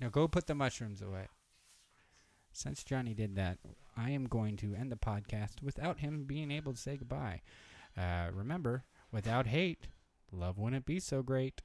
Now 0.01 0.09
go 0.09 0.29
put 0.29 0.47
the 0.47 0.55
mushrooms 0.55 1.03
away. 1.03 1.29
Since 2.53 2.85
Johnny 2.85 3.15
did 3.15 3.37
that, 3.37 3.59
I 3.97 4.11
am 4.11 4.27
going 4.27 4.57
to 4.59 4.75
end 4.75 4.91
the 4.91 4.97
podcast 4.97 5.63
without 5.63 6.01
him 6.01 6.25
being 6.25 6.51
able 6.51 6.73
to 6.73 6.79
say 6.79 6.97
goodbye. 6.97 7.43
Uh, 7.97 8.29
remember, 8.33 8.85
without 9.13 9.47
hate, 9.47 9.89
love 10.33 10.59
wouldn't 10.59 10.87
be 10.87 11.01
so 11.01 11.23
great. 11.23 11.63